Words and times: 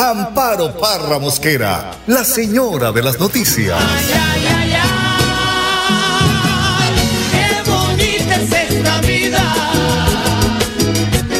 Amparo 0.00 0.78
Parra 0.78 1.18
Mosquera, 1.18 1.90
la 2.06 2.22
señora 2.22 2.92
de 2.92 3.02
las 3.02 3.18
noticias. 3.18 3.76
Ay, 3.76 4.06
ay, 4.14 4.46
ay, 4.46 4.72
ay, 4.80 4.86
qué 7.32 7.48
bonita 7.68 8.36
es 8.36 8.52
esta 8.70 9.00
vida. 9.00 9.42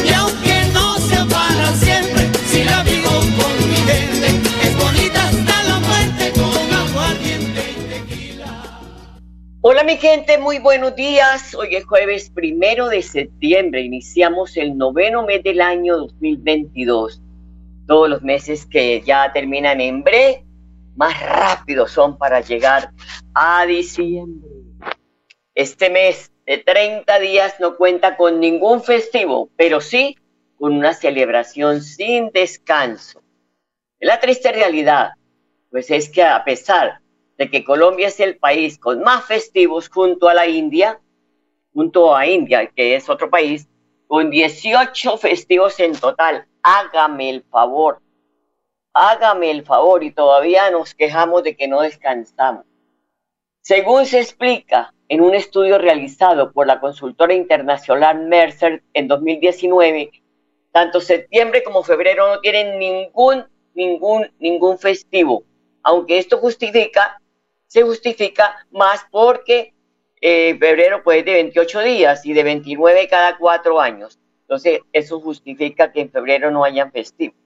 Y 0.05 0.11
aunque 0.11 0.65
no 0.73 0.97
sea 0.97 1.25
para 1.27 1.73
siempre, 1.75 2.29
si 2.49 2.65
la 2.65 2.83
vivo 2.83 3.09
con 3.09 3.69
mi 3.69 3.77
gente, 3.77 4.27
es 4.61 4.75
bonita 4.77 5.29
hasta 5.29 5.63
la 5.63 5.79
muerte 5.79 6.33
con 6.33 6.73
aguardiente 6.73 7.61
y 7.71 7.75
tequila. 7.87 8.81
Hola 9.61 9.85
mi 9.85 9.95
gente, 9.95 10.37
muy 10.37 10.59
buenos 10.59 10.97
días. 10.97 11.55
Hoy 11.55 11.77
es 11.77 11.85
jueves 11.85 12.29
primero 12.29 12.89
de 12.89 13.03
septiembre. 13.03 13.83
Iniciamos 13.83 14.57
el 14.57 14.77
noveno 14.77 15.23
mes 15.23 15.43
del 15.43 15.61
año 15.61 15.95
2022. 15.95 17.21
Todos 17.89 18.07
los 18.07 18.21
meses 18.21 18.67
que 18.67 19.01
ya 19.01 19.33
terminan 19.33 19.81
en 19.81 20.03
bre, 20.03 20.45
más 20.95 21.19
rápido 21.23 21.87
son 21.87 22.19
para 22.19 22.39
llegar 22.39 22.91
a 23.33 23.65
diciembre. 23.65 24.47
Este 25.55 25.89
mes 25.89 26.31
de 26.45 26.59
30 26.59 27.17
días 27.17 27.55
no 27.59 27.77
cuenta 27.77 28.15
con 28.15 28.39
ningún 28.39 28.83
festivo, 28.83 29.49
pero 29.57 29.81
sí 29.81 30.15
con 30.59 30.73
una 30.73 30.93
celebración 30.93 31.81
sin 31.81 32.29
descanso. 32.29 33.23
La 33.99 34.19
triste 34.19 34.51
realidad, 34.51 35.13
pues 35.71 35.89
es 35.89 36.09
que 36.09 36.21
a 36.21 36.43
pesar 36.43 36.99
de 37.39 37.49
que 37.49 37.63
Colombia 37.63 38.09
es 38.09 38.19
el 38.19 38.37
país 38.37 38.77
con 38.77 39.01
más 39.01 39.25
festivos 39.25 39.89
junto 39.89 40.29
a 40.29 40.35
la 40.35 40.45
India, 40.45 41.01
junto 41.73 42.15
a 42.15 42.27
India, 42.27 42.69
que 42.69 42.95
es 42.95 43.09
otro 43.09 43.31
país, 43.31 43.67
con 44.05 44.29
18 44.29 45.17
festivos 45.17 45.79
en 45.79 45.93
total. 45.93 46.45
Hágame 46.61 47.29
el 47.29 47.43
favor, 47.43 48.01
hágame 48.93 49.51
el 49.51 49.63
favor 49.63 50.03
y 50.03 50.11
todavía 50.11 50.69
nos 50.71 50.93
quejamos 50.93 51.43
de 51.43 51.55
que 51.55 51.67
no 51.67 51.81
descansamos. 51.81 52.65
Según 53.61 54.05
se 54.05 54.19
explica 54.19 54.93
en 55.07 55.21
un 55.21 55.35
estudio 55.35 55.77
realizado 55.77 56.51
por 56.51 56.67
la 56.67 56.79
consultora 56.79 57.33
internacional 57.33 58.27
Mercer 58.27 58.83
en 58.93 59.07
2019, 59.07 60.11
tanto 60.71 61.01
septiembre 61.01 61.63
como 61.63 61.83
febrero 61.83 62.27
no 62.27 62.41
tienen 62.41 62.77
ningún, 62.77 63.45
ningún, 63.73 64.31
ningún 64.39 64.77
festivo, 64.77 65.43
aunque 65.83 66.17
esto 66.17 66.37
justifica, 66.37 67.21
se 67.67 67.83
justifica 67.83 68.65
más 68.71 69.05
porque 69.11 69.73
eh, 70.21 70.57
febrero 70.59 71.01
pues 71.03 71.23
de 71.23 71.33
28 71.33 71.79
días 71.81 72.25
y 72.25 72.33
de 72.33 72.43
29 72.43 73.07
cada 73.07 73.37
cuatro 73.37 73.79
años. 73.79 74.19
Entonces, 74.49 74.79
eso 74.93 75.21
justifica 75.21 75.91
que 75.91 76.01
en 76.01 76.09
febrero 76.09 76.49
no 76.49 76.63
hayan 76.63 76.91
festivos. 76.91 77.37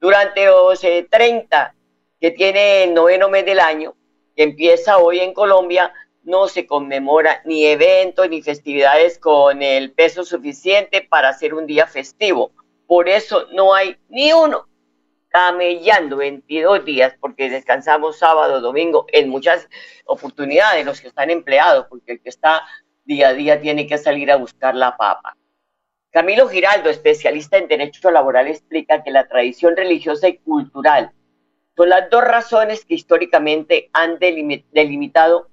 Durante 0.00 0.46
los 0.46 0.82
eh, 0.82 1.06
30 1.08 1.76
que 2.20 2.32
tiene 2.32 2.82
el 2.82 2.92
noveno 2.92 3.28
mes 3.28 3.46
del 3.46 3.60
año, 3.60 3.94
que 4.34 4.42
empieza 4.42 4.98
hoy 4.98 5.20
en 5.20 5.32
Colombia, 5.32 5.92
no 6.24 6.48
se 6.48 6.66
conmemora 6.66 7.40
ni 7.44 7.66
eventos 7.66 8.28
ni 8.28 8.42
festividades 8.42 9.16
con 9.20 9.62
el 9.62 9.92
peso 9.92 10.24
suficiente 10.24 11.06
para 11.08 11.28
hacer 11.28 11.54
un 11.54 11.68
día 11.68 11.86
festivo. 11.86 12.50
Por 12.88 13.08
eso 13.08 13.46
no 13.52 13.72
hay 13.72 13.96
ni 14.08 14.32
uno 14.32 14.66
camellando 15.28 16.16
22 16.16 16.84
días, 16.84 17.14
porque 17.20 17.48
descansamos 17.48 18.18
sábado, 18.18 18.60
domingo, 18.60 19.06
en 19.12 19.28
muchas 19.28 19.68
oportunidades 20.04 20.84
los 20.84 21.00
que 21.00 21.06
están 21.06 21.30
empleados, 21.30 21.86
porque 21.88 22.10
el 22.10 22.20
que 22.20 22.28
está 22.28 22.66
día 23.04 23.28
a 23.28 23.34
día 23.34 23.60
tiene 23.60 23.86
que 23.86 23.98
salir 23.98 24.32
a 24.32 24.36
buscar 24.36 24.74
la 24.74 24.96
papa. 24.96 25.36
Camilo 26.10 26.48
Giraldo, 26.48 26.90
especialista 26.90 27.56
en 27.56 27.68
derecho 27.68 28.10
laboral, 28.10 28.48
explica 28.48 29.04
que 29.04 29.12
la 29.12 29.28
tradición 29.28 29.76
religiosa 29.76 30.28
y 30.28 30.38
cultural 30.38 31.12
son 31.76 31.88
las 31.88 32.10
dos 32.10 32.24
razones 32.24 32.84
que 32.84 32.94
históricamente 32.94 33.90
han 33.92 34.18
delimitado 34.18 35.48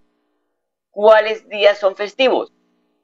cuáles 0.90 1.47
días 1.47 1.78
son 1.78 1.95
festivos, 1.95 2.51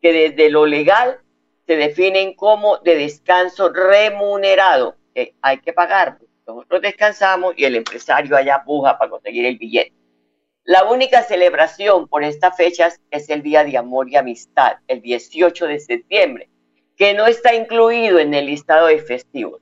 que 0.01 0.11
desde 0.11 0.49
lo 0.49 0.65
legal 0.65 1.19
se 1.67 1.75
definen 1.75 2.33
como 2.33 2.79
de 2.79 2.95
descanso 2.95 3.69
remunerado, 3.69 4.97
que 5.13 5.35
hay 5.43 5.59
que 5.59 5.73
pagar. 5.73 6.17
Nosotros 6.47 6.81
descansamos 6.81 7.53
y 7.55 7.65
el 7.65 7.75
empresario 7.75 8.35
allá 8.35 8.63
puja 8.65 8.97
para 8.97 9.11
conseguir 9.11 9.45
el 9.45 9.59
billete. 9.59 9.93
La 10.63 10.85
única 10.85 11.21
celebración 11.21 12.07
por 12.07 12.23
estas 12.23 12.57
fechas 12.57 12.99
es 13.11 13.29
el 13.29 13.43
Día 13.43 13.63
de 13.63 13.77
Amor 13.77 14.09
y 14.09 14.15
Amistad, 14.15 14.77
el 14.87 15.01
18 15.01 15.67
de 15.67 15.79
septiembre, 15.79 16.49
que 16.95 17.13
no 17.13 17.25
está 17.27 17.55
incluido 17.55 18.19
en 18.19 18.33
el 18.33 18.45
listado 18.45 18.87
de 18.87 18.99
festivos. 18.99 19.61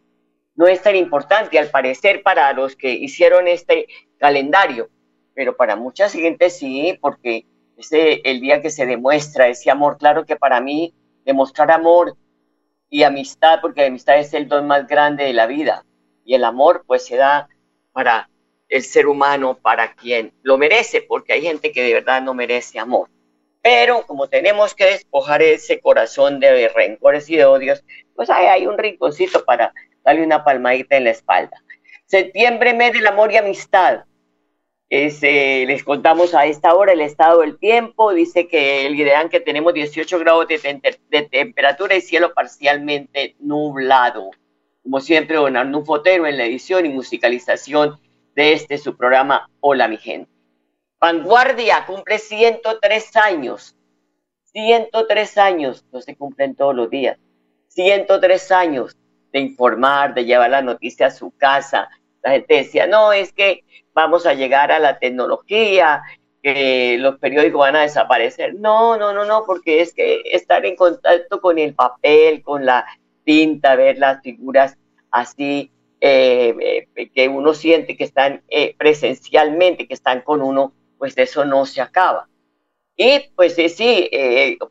No 0.56 0.68
es 0.68 0.82
tan 0.82 0.96
importante, 0.96 1.58
al 1.58 1.70
parecer, 1.70 2.24
para 2.24 2.52
los 2.54 2.76
que 2.76 2.92
hicieron 2.92 3.48
este 3.48 3.88
calendario, 4.18 4.90
pero 5.34 5.56
para 5.56 5.76
mucha 5.76 6.10
gente 6.10 6.50
sí, 6.50 6.98
porque 7.02 7.46
es 7.78 7.90
el 7.92 8.42
día 8.42 8.62
que 8.62 8.70
se 8.70 8.86
demuestra 8.86 9.48
ese 9.48 9.72
amor. 9.72 9.98
Claro 9.98 10.26
que 10.26 10.36
para 10.36 10.62
mí, 10.62 10.94
demostrar 11.26 11.72
amor 11.72 12.16
y 12.90 13.04
amistad, 13.04 13.60
porque 13.62 13.82
la 13.82 13.88
amistad 13.88 14.20
es 14.20 14.34
el 14.34 14.48
don 14.48 14.68
más 14.68 14.88
grande 14.88 15.24
de 15.24 15.34
la 15.34 15.48
vida, 15.48 15.86
y 16.26 16.36
el 16.36 16.44
amor 16.44 16.84
pues 16.86 17.06
se 17.06 17.16
da 17.16 17.48
para 17.94 18.30
el 18.68 18.84
ser 18.84 19.08
humano, 19.08 19.58
para 19.62 19.94
quien 19.94 20.34
lo 20.44 20.58
merece, 20.58 21.02
porque 21.02 21.34
hay 21.34 21.42
gente 21.42 21.72
que 21.72 21.84
de 21.84 21.94
verdad 21.94 22.22
no 22.22 22.34
merece 22.34 22.80
amor. 22.80 23.10
Pero 23.62 24.06
como 24.08 24.28
tenemos 24.28 24.74
que 24.74 24.86
despojar 24.86 25.42
ese 25.42 25.80
corazón 25.80 26.40
de 26.40 26.68
rencores 26.70 27.30
y 27.30 27.36
de 27.36 27.46
odios, 27.46 27.84
pues 28.16 28.30
ahí 28.30 28.48
hay 28.48 28.68
un 28.68 28.78
rinconcito 28.78 29.44
para 29.46 29.74
darle 30.04 30.24
una 30.24 30.44
palmadita 30.44 30.98
en 30.98 31.04
la 31.04 31.12
espalda. 31.12 31.62
Septiembre, 32.06 32.74
mes 32.74 32.94
del 32.94 33.08
amor 33.08 33.32
y 33.32 33.38
amistad. 33.38 34.06
Eh, 34.90 35.64
les 35.68 35.84
contamos 35.86 36.36
a 36.36 36.46
esta 36.46 36.76
hora 36.76 36.92
el 36.92 37.02
estado 37.02 37.42
del 37.42 37.58
tiempo. 37.58 38.14
Dice 38.14 38.48
que 38.48 38.86
el 38.86 39.00
ideal 39.00 39.30
que 39.30 39.40
tenemos 39.40 39.74
18 39.74 40.20
grados 40.20 40.48
de 40.48 41.22
temperatura 41.32 41.96
y 41.96 42.02
cielo 42.02 42.34
parcialmente 42.34 43.36
nublado. 43.40 44.32
Como 44.84 45.00
siempre, 45.00 45.38
don 45.38 45.56
Arnulfo 45.56 45.98
Fotero 45.98 46.26
en 46.26 46.38
la 46.38 46.46
edición 46.46 46.86
y 46.86 46.90
musicalización 46.90 48.00
de 48.36 48.54
este 48.54 48.78
su 48.78 48.98
programa 48.98 49.50
Hola 49.60 49.88
mi 49.88 49.98
gente. 49.98 50.31
Vanguardia 51.02 51.84
cumple 51.88 52.20
103 52.20 53.16
años. 53.16 53.76
103 54.54 55.38
años, 55.40 55.84
no 55.92 56.00
se 56.00 56.16
cumplen 56.16 56.56
todos 56.56 56.76
los 56.76 56.92
días. 56.92 57.18
103 57.70 58.52
años 58.52 58.96
de 59.32 59.40
informar, 59.40 60.14
de 60.14 60.26
llevar 60.26 60.52
la 60.52 60.62
noticia 60.62 61.08
a 61.08 61.12
su 61.12 61.32
casa. 61.32 61.90
La 62.22 62.32
gente 62.32 62.54
decía, 62.54 62.86
no, 62.86 63.14
es 63.14 63.34
que 63.34 63.64
vamos 63.94 64.28
a 64.28 64.36
llegar 64.36 64.72
a 64.72 64.78
la 64.78 65.00
tecnología, 65.00 66.04
que 66.44 66.98
los 67.00 67.18
periódicos 67.18 67.62
van 67.62 67.78
a 67.78 67.82
desaparecer. 67.82 68.54
No, 68.56 68.96
no, 68.96 69.12
no, 69.12 69.26
no, 69.26 69.44
porque 69.46 69.82
es 69.82 69.96
que 69.96 70.22
estar 70.26 70.64
en 70.68 70.76
contacto 70.76 71.42
con 71.42 71.58
el 71.58 71.74
papel, 71.74 72.44
con 72.44 72.64
la 72.64 72.86
tinta, 73.24 73.76
ver 73.76 73.98
las 73.98 74.22
figuras 74.22 74.78
así 75.10 75.72
eh, 76.00 76.86
eh, 76.96 77.10
que 77.10 77.28
uno 77.28 77.54
siente 77.54 77.98
que 77.98 78.04
están 78.04 78.44
eh, 78.50 78.76
presencialmente, 78.78 79.88
que 79.88 79.94
están 79.94 80.22
con 80.22 80.42
uno, 80.42 80.74
pues 81.02 81.18
eso 81.18 81.46
no 81.46 81.66
se 81.66 81.82
acaba. 81.82 82.30
Y 82.96 83.32
pues 83.36 83.56
sí, 83.56 84.08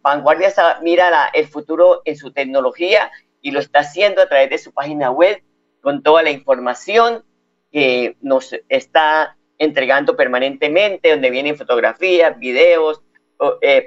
Vanguardia 0.01 0.53
mira 0.81 1.11
la, 1.11 1.29
el 1.35 1.49
futuro 1.49 2.03
en 2.05 2.17
su 2.17 2.31
tecnología 2.31 3.11
y 3.43 3.51
lo 3.51 3.59
está 3.59 3.81
haciendo 3.81 4.23
a 4.23 4.29
través 4.29 4.49
de 4.49 4.59
su 4.59 4.73
página 4.73 5.11
web 5.11 5.43
con 5.81 6.05
toda 6.05 6.23
la 6.23 6.31
información 6.31 7.25
que 7.73 8.17
nos 8.21 8.55
está 8.69 9.37
entregando 9.59 10.17
permanentemente, 10.17 11.11
donde 11.11 11.31
vienen 11.31 11.57
fotografías, 11.57 12.39
videos, 12.39 13.03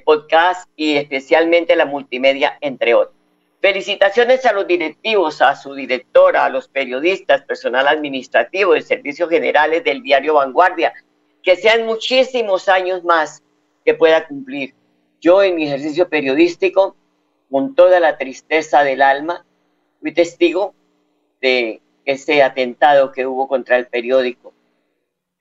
podcasts 0.03 0.69
y 0.75 0.97
especialmente 0.97 1.77
la 1.77 1.85
multimedia, 1.85 2.57
entre 2.59 2.93
otros. 2.93 3.15
Felicitaciones 3.61 4.45
a 4.45 4.51
los 4.51 4.67
directivos, 4.67 5.41
a 5.41 5.55
su 5.55 5.75
directora, 5.75 6.43
a 6.43 6.49
los 6.49 6.67
periodistas, 6.67 7.43
personal 7.43 7.87
administrativo 7.87 8.73
de 8.73 8.81
servicios 8.81 9.29
generales 9.29 9.85
del 9.85 10.03
diario 10.03 10.33
Vanguardia, 10.33 10.93
que 11.43 11.57
sean 11.57 11.85
muchísimos 11.85 12.69
años 12.69 13.03
más 13.03 13.43
que 13.85 13.93
pueda 13.93 14.27
cumplir. 14.27 14.73
Yo 15.19 15.43
en 15.43 15.55
mi 15.55 15.65
ejercicio 15.65 16.09
periodístico, 16.09 16.95
con 17.51 17.75
toda 17.75 17.99
la 17.99 18.17
tristeza 18.17 18.83
del 18.83 19.01
alma, 19.01 19.45
fui 19.99 20.13
testigo 20.13 20.73
de 21.41 21.81
ese 22.05 22.41
atentado 22.41 23.11
que 23.11 23.27
hubo 23.27 23.47
contra 23.47 23.77
el 23.77 23.87
periódico. 23.87 24.53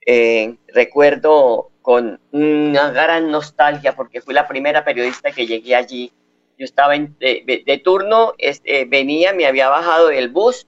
Eh, 0.05 0.55
recuerdo 0.67 1.71
con 1.81 2.19
una 2.31 2.91
gran 2.91 3.31
nostalgia 3.31 3.95
porque 3.95 4.21
fui 4.21 4.33
la 4.33 4.47
primera 4.47 4.83
periodista 4.83 5.31
que 5.31 5.47
llegué 5.47 5.75
allí. 5.75 6.11
Yo 6.57 6.65
estaba 6.65 6.93
de, 6.93 7.81
turno, 7.83 8.33
este, 8.37 8.85
venía, 8.85 9.33
me 9.33 9.45
había 9.45 9.69
bajado 9.69 10.07
del 10.07 10.29
bus, 10.29 10.67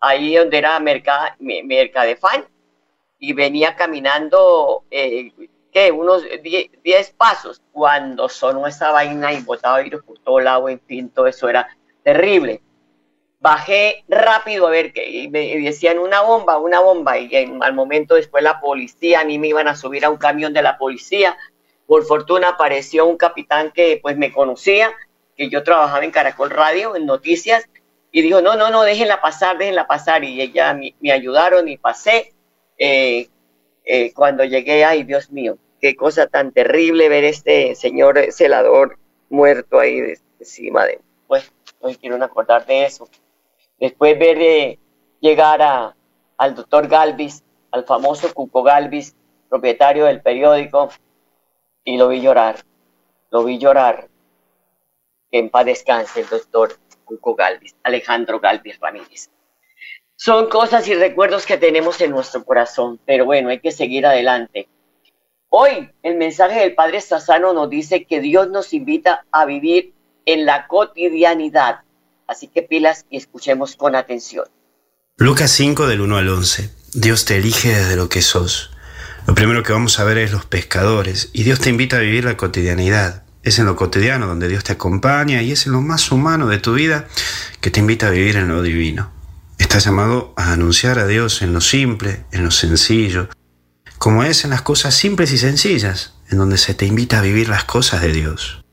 ahí 0.00 0.34
donde 0.34 0.58
era 0.58 0.78
Mercad, 0.80 1.38
Mercadefan, 1.38 2.44
y 3.18 3.32
venía 3.32 3.76
caminando, 3.76 4.84
eh, 4.90 5.32
¿qué? 5.72 5.90
Unos 5.92 6.24
10 6.42 7.10
pasos, 7.12 7.62
cuando 7.72 8.28
sonó 8.28 8.66
esa 8.66 8.90
vaina 8.90 9.32
y 9.32 9.42
botaba 9.42 9.80
virus 9.80 10.02
por 10.02 10.18
todo 10.18 10.40
lado, 10.40 10.68
en 10.68 10.80
fin, 10.80 11.10
todo 11.10 11.26
eso 11.26 11.48
era 11.48 11.68
terrible 12.02 12.60
bajé 13.44 14.06
rápido 14.08 14.66
a 14.66 14.70
ver 14.70 14.94
que 14.94 15.28
me 15.30 15.58
decían 15.58 15.98
una 15.98 16.22
bomba, 16.22 16.56
una 16.56 16.80
bomba, 16.80 17.18
y 17.18 17.30
al 17.60 17.74
momento 17.74 18.14
después 18.14 18.42
la 18.42 18.58
policía, 18.58 19.20
a 19.20 19.24
mí 19.26 19.38
me 19.38 19.48
iban 19.48 19.68
a 19.68 19.76
subir 19.76 20.06
a 20.06 20.08
un 20.08 20.16
camión 20.16 20.54
de 20.54 20.62
la 20.62 20.78
policía. 20.78 21.36
Por 21.86 22.06
fortuna 22.06 22.48
apareció 22.48 23.04
un 23.04 23.18
capitán 23.18 23.70
que 23.70 23.98
pues 24.00 24.16
me 24.16 24.32
conocía, 24.32 24.94
que 25.36 25.50
yo 25.50 25.62
trabajaba 25.62 26.02
en 26.02 26.10
Caracol 26.10 26.48
Radio, 26.48 26.96
en 26.96 27.04
noticias, 27.04 27.68
y 28.10 28.22
dijo, 28.22 28.40
no, 28.40 28.56
no, 28.56 28.70
no, 28.70 28.82
déjenla 28.82 29.20
pasar, 29.20 29.58
déjenla 29.58 29.86
pasar, 29.86 30.24
y 30.24 30.40
ella 30.40 30.72
me, 30.72 31.12
ayudaron 31.12 31.68
y 31.68 31.76
pasé. 31.76 32.32
Eh, 32.78 33.28
eh, 33.84 34.12
cuando 34.14 34.44
llegué, 34.44 34.84
ay 34.84 35.04
Dios 35.04 35.30
mío, 35.30 35.58
qué 35.80 35.94
cosa 35.94 36.26
tan 36.26 36.52
terrible 36.52 37.08
ver 37.08 37.24
este 37.24 37.74
señor 37.74 38.32
celador 38.32 38.98
muerto 39.28 39.78
ahí 39.78 40.14
encima 40.38 40.84
de, 40.84 41.00
pues, 41.26 41.52
no 41.82 41.90
quiero 41.94 42.22
acordar 42.22 42.66
de 42.66 42.84
eso. 42.84 43.08
Después 43.78 44.18
ver 44.18 44.38
eh, 44.40 44.78
llegar 45.20 45.60
a, 45.62 45.96
al 46.38 46.54
doctor 46.54 46.88
Galvis, 46.88 47.42
al 47.70 47.84
famoso 47.84 48.32
Cuco 48.32 48.62
Galvis, 48.62 49.14
propietario 49.48 50.06
del 50.06 50.22
periódico, 50.22 50.88
y 51.84 51.96
lo 51.98 52.08
vi 52.08 52.20
llorar, 52.20 52.56
lo 53.30 53.44
vi 53.44 53.58
llorar. 53.58 54.08
Que 55.30 55.38
en 55.38 55.50
paz 55.50 55.66
descanse 55.66 56.20
el 56.20 56.28
doctor 56.28 56.78
Cuco 57.04 57.34
Galvis, 57.34 57.76
Alejandro 57.82 58.40
Galvis 58.40 58.78
Ramírez. 58.80 59.30
Son 60.16 60.48
cosas 60.48 60.86
y 60.88 60.94
recuerdos 60.94 61.46
que 61.46 61.58
tenemos 61.58 62.00
en 62.00 62.10
nuestro 62.10 62.44
corazón, 62.44 63.00
pero 63.04 63.24
bueno, 63.24 63.48
hay 63.50 63.60
que 63.60 63.72
seguir 63.72 64.06
adelante. 64.06 64.68
Hoy 65.48 65.90
el 66.02 66.16
mensaje 66.16 66.60
del 66.60 66.74
Padre 66.74 67.00
Sassano 67.00 67.52
nos 67.52 67.70
dice 67.70 68.04
que 68.04 68.20
Dios 68.20 68.48
nos 68.48 68.72
invita 68.72 69.24
a 69.30 69.44
vivir 69.44 69.92
en 70.26 70.46
la 70.46 70.66
cotidianidad, 70.66 71.80
Así 72.26 72.48
que 72.48 72.62
pilas 72.62 73.04
y 73.10 73.18
escuchemos 73.18 73.76
con 73.76 73.94
atención. 73.94 74.46
Lucas 75.16 75.50
5 75.52 75.86
del 75.86 76.00
1 76.00 76.16
al 76.16 76.28
11. 76.28 76.70
Dios 76.94 77.24
te 77.24 77.36
elige 77.36 77.68
desde 77.74 77.96
lo 77.96 78.08
que 78.08 78.22
sos. 78.22 78.70
Lo 79.26 79.34
primero 79.34 79.62
que 79.62 79.72
vamos 79.72 79.98
a 79.98 80.04
ver 80.04 80.18
es 80.18 80.32
los 80.32 80.46
pescadores 80.46 81.30
y 81.32 81.44
Dios 81.44 81.60
te 81.60 81.70
invita 81.70 81.96
a 81.96 82.00
vivir 82.00 82.24
la 82.24 82.36
cotidianidad. 82.36 83.24
Es 83.42 83.58
en 83.58 83.66
lo 83.66 83.76
cotidiano 83.76 84.26
donde 84.26 84.48
Dios 84.48 84.64
te 84.64 84.72
acompaña 84.72 85.42
y 85.42 85.52
es 85.52 85.66
en 85.66 85.72
lo 85.72 85.82
más 85.82 86.10
humano 86.10 86.46
de 86.46 86.58
tu 86.58 86.74
vida 86.74 87.08
que 87.60 87.70
te 87.70 87.80
invita 87.80 88.06
a 88.06 88.10
vivir 88.10 88.36
en 88.36 88.48
lo 88.48 88.62
divino. 88.62 89.10
Estás 89.58 89.84
llamado 89.84 90.34
a 90.36 90.52
anunciar 90.52 90.98
a 90.98 91.06
Dios 91.06 91.42
en 91.42 91.52
lo 91.52 91.60
simple, 91.60 92.24
en 92.32 92.44
lo 92.44 92.50
sencillo, 92.50 93.28
como 93.98 94.24
es 94.24 94.44
en 94.44 94.50
las 94.50 94.62
cosas 94.62 94.94
simples 94.94 95.32
y 95.32 95.38
sencillas, 95.38 96.14
en 96.30 96.38
donde 96.38 96.58
se 96.58 96.74
te 96.74 96.86
invita 96.86 97.18
a 97.18 97.22
vivir 97.22 97.48
las 97.48 97.64
cosas 97.64 98.02
de 98.02 98.12
Dios. 98.12 98.64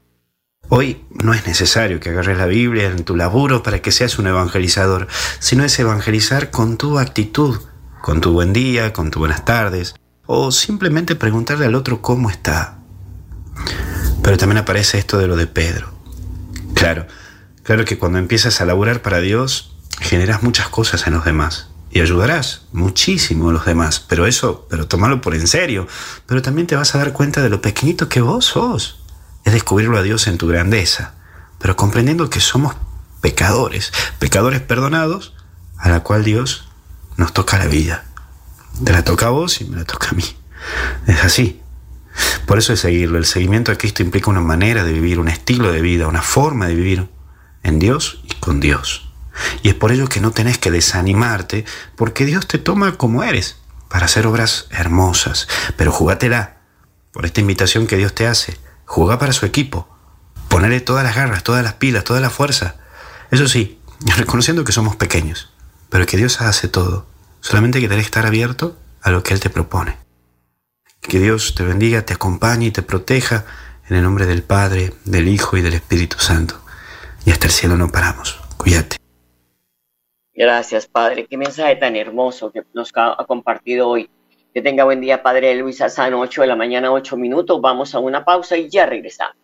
Hoy 0.69 1.05
no 1.09 1.33
es 1.33 1.45
necesario 1.45 1.99
que 1.99 2.09
agarres 2.09 2.37
la 2.37 2.45
Biblia 2.45 2.87
en 2.87 3.03
tu 3.03 3.15
laburo 3.15 3.61
para 3.61 3.81
que 3.81 3.91
seas 3.91 4.17
un 4.19 4.27
evangelizador, 4.27 5.07
sino 5.39 5.63
es 5.63 5.77
evangelizar 5.79 6.49
con 6.49 6.77
tu 6.77 6.97
actitud, 6.97 7.59
con 8.01 8.21
tu 8.21 8.31
buen 8.31 8.53
día, 8.53 8.93
con 8.93 9.11
tu 9.11 9.19
buenas 9.19 9.45
tardes, 9.45 9.95
o 10.25 10.51
simplemente 10.51 11.15
preguntarle 11.15 11.65
al 11.65 11.75
otro 11.75 12.01
cómo 12.01 12.29
está. 12.29 12.79
Pero 14.23 14.37
también 14.37 14.59
aparece 14.59 14.97
esto 14.97 15.17
de 15.17 15.27
lo 15.27 15.35
de 15.35 15.47
Pedro. 15.47 15.93
Claro, 16.73 17.05
claro 17.63 17.85
que 17.85 17.99
cuando 17.99 18.17
empiezas 18.17 18.61
a 18.61 18.65
laburar 18.65 19.01
para 19.01 19.19
Dios, 19.19 19.70
generas 20.01 20.43
muchas 20.43 20.67
cosas 20.69 21.07
en 21.07 21.13
los 21.13 21.25
demás 21.25 21.67
y 21.91 22.01
ayudarás 22.01 22.63
muchísimo 22.71 23.49
a 23.49 23.53
los 23.53 23.65
demás, 23.65 23.99
pero 23.99 24.25
eso, 24.25 24.65
pero 24.69 24.87
tómalo 24.87 25.21
por 25.21 25.35
en 25.35 25.47
serio, 25.47 25.87
pero 26.25 26.41
también 26.41 26.67
te 26.67 26.75
vas 26.75 26.95
a 26.95 26.99
dar 26.99 27.13
cuenta 27.13 27.41
de 27.41 27.49
lo 27.49 27.61
pequeñito 27.61 28.09
que 28.09 28.21
vos 28.21 28.45
sos 28.45 28.99
es 29.43 29.53
descubrirlo 29.53 29.97
a 29.97 30.01
Dios 30.01 30.27
en 30.27 30.37
tu 30.37 30.47
grandeza, 30.47 31.15
pero 31.59 31.75
comprendiendo 31.75 32.29
que 32.29 32.39
somos 32.39 32.75
pecadores, 33.21 33.91
pecadores 34.19 34.61
perdonados, 34.61 35.33
a 35.77 35.89
la 35.89 36.01
cual 36.01 36.23
Dios 36.23 36.69
nos 37.17 37.33
toca 37.33 37.57
la 37.57 37.67
vida. 37.67 38.05
Te 38.83 38.91
la 38.91 39.03
toca 39.03 39.27
a 39.27 39.29
vos 39.29 39.61
y 39.61 39.65
me 39.65 39.77
la 39.77 39.85
toca 39.85 40.09
a 40.09 40.13
mí. 40.13 40.23
Es 41.07 41.23
así. 41.23 41.61
Por 42.45 42.57
eso 42.57 42.73
es 42.73 42.79
seguirlo. 42.79 43.17
El 43.17 43.25
seguimiento 43.25 43.71
a 43.71 43.75
Cristo 43.77 44.03
implica 44.03 44.29
una 44.29 44.41
manera 44.41 44.83
de 44.83 44.93
vivir, 44.93 45.19
un 45.19 45.27
estilo 45.27 45.71
de 45.71 45.81
vida, 45.81 46.07
una 46.07 46.21
forma 46.21 46.67
de 46.67 46.75
vivir 46.75 47.09
en 47.63 47.79
Dios 47.79 48.21
y 48.23 48.33
con 48.35 48.59
Dios. 48.59 49.10
Y 49.63 49.69
es 49.69 49.75
por 49.75 49.91
ello 49.91 50.07
que 50.07 50.21
no 50.21 50.31
tenés 50.31 50.57
que 50.57 50.71
desanimarte, 50.71 51.65
porque 51.95 52.25
Dios 52.25 52.47
te 52.47 52.57
toma 52.57 52.97
como 52.97 53.23
eres, 53.23 53.57
para 53.89 54.05
hacer 54.05 54.27
obras 54.27 54.67
hermosas. 54.71 55.47
Pero 55.77 55.91
jugátela 55.91 56.57
por 57.11 57.25
esta 57.25 57.41
invitación 57.41 57.87
que 57.87 57.97
Dios 57.97 58.15
te 58.15 58.27
hace 58.27 58.57
jugar 58.85 59.19
para 59.19 59.31
su 59.31 59.45
equipo, 59.45 59.87
ponerle 60.49 60.81
todas 60.81 61.05
las 61.05 61.15
garras, 61.15 61.43
todas 61.43 61.63
las 61.63 61.75
pilas, 61.75 62.03
toda 62.03 62.19
la 62.19 62.29
fuerza. 62.29 62.75
Eso 63.31 63.47
sí, 63.47 63.79
reconociendo 64.17 64.65
que 64.65 64.73
somos 64.73 64.95
pequeños, 64.97 65.49
pero 65.89 66.05
que 66.05 66.17
Dios 66.17 66.41
hace 66.41 66.67
todo. 66.67 67.07
Solamente 67.39 67.79
que 67.79 67.87
tener 67.87 68.03
que 68.03 68.07
estar 68.07 68.25
abierto 68.25 68.77
a 69.01 69.11
lo 69.11 69.23
que 69.23 69.33
Él 69.33 69.39
te 69.39 69.49
propone. 69.49 69.97
Que 71.01 71.19
Dios 71.19 71.55
te 71.55 71.63
bendiga, 71.63 72.05
te 72.05 72.13
acompañe 72.13 72.67
y 72.67 72.71
te 72.71 72.83
proteja 72.83 73.45
en 73.89 73.95
el 73.95 74.03
nombre 74.03 74.25
del 74.25 74.43
Padre, 74.43 74.93
del 75.05 75.27
Hijo 75.27 75.57
y 75.57 75.61
del 75.61 75.73
Espíritu 75.73 76.19
Santo. 76.19 76.61
Y 77.25 77.31
hasta 77.31 77.47
el 77.47 77.53
cielo 77.53 77.77
no 77.77 77.89
paramos. 77.89 78.39
Cuídate. 78.57 79.00
Gracias, 80.33 80.87
Padre. 80.87 81.27
Qué 81.27 81.37
mensaje 81.37 81.75
tan 81.75 81.95
hermoso 81.95 82.51
que 82.51 82.63
nos 82.73 82.91
ha 82.95 83.23
compartido 83.27 83.89
hoy. 83.89 84.09
Que 84.53 84.61
tenga 84.61 84.83
buen 84.83 85.01
día, 85.01 85.23
Padre 85.23 85.55
Luis 85.55 85.81
Asano, 85.81 86.19
8 86.19 86.41
de 86.41 86.47
la 86.47 86.55
mañana, 86.55 86.91
8 86.91 87.17
minutos. 87.17 87.61
Vamos 87.61 87.95
a 87.95 87.99
una 87.99 88.25
pausa 88.25 88.57
y 88.57 88.69
ya 88.69 88.85
regresamos. 88.85 89.35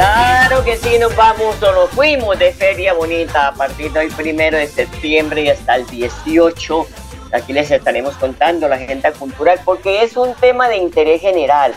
aquí 0.00 0.98
nos 0.98 1.14
vamos 1.16 1.62
o 1.62 1.72
nos 1.72 1.90
fuimos 1.90 2.38
de 2.38 2.52
Feria 2.52 2.92
Bonita 2.92 3.48
a 3.48 3.54
partir 3.54 3.90
del 3.92 4.10
primero 4.12 4.58
de 4.58 4.66
septiembre 4.66 5.42
y 5.42 5.48
hasta 5.48 5.76
el 5.76 5.86
18. 5.86 6.86
Aquí 7.32 7.52
les 7.52 7.70
estaremos 7.70 8.14
contando 8.16 8.68
la 8.68 8.76
agenda 8.76 9.12
cultural 9.12 9.58
porque 9.64 10.02
es 10.02 10.16
un 10.16 10.34
tema 10.34 10.68
de 10.68 10.76
interés 10.76 11.20
general 11.20 11.72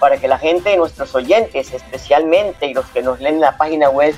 para 0.00 0.16
que 0.16 0.26
la 0.26 0.38
gente, 0.38 0.76
nuestros 0.76 1.14
oyentes 1.14 1.72
especialmente 1.72 2.66
y 2.66 2.74
los 2.74 2.86
que 2.86 3.02
nos 3.02 3.20
leen 3.20 3.40
la 3.40 3.56
página 3.56 3.88
web, 3.88 4.16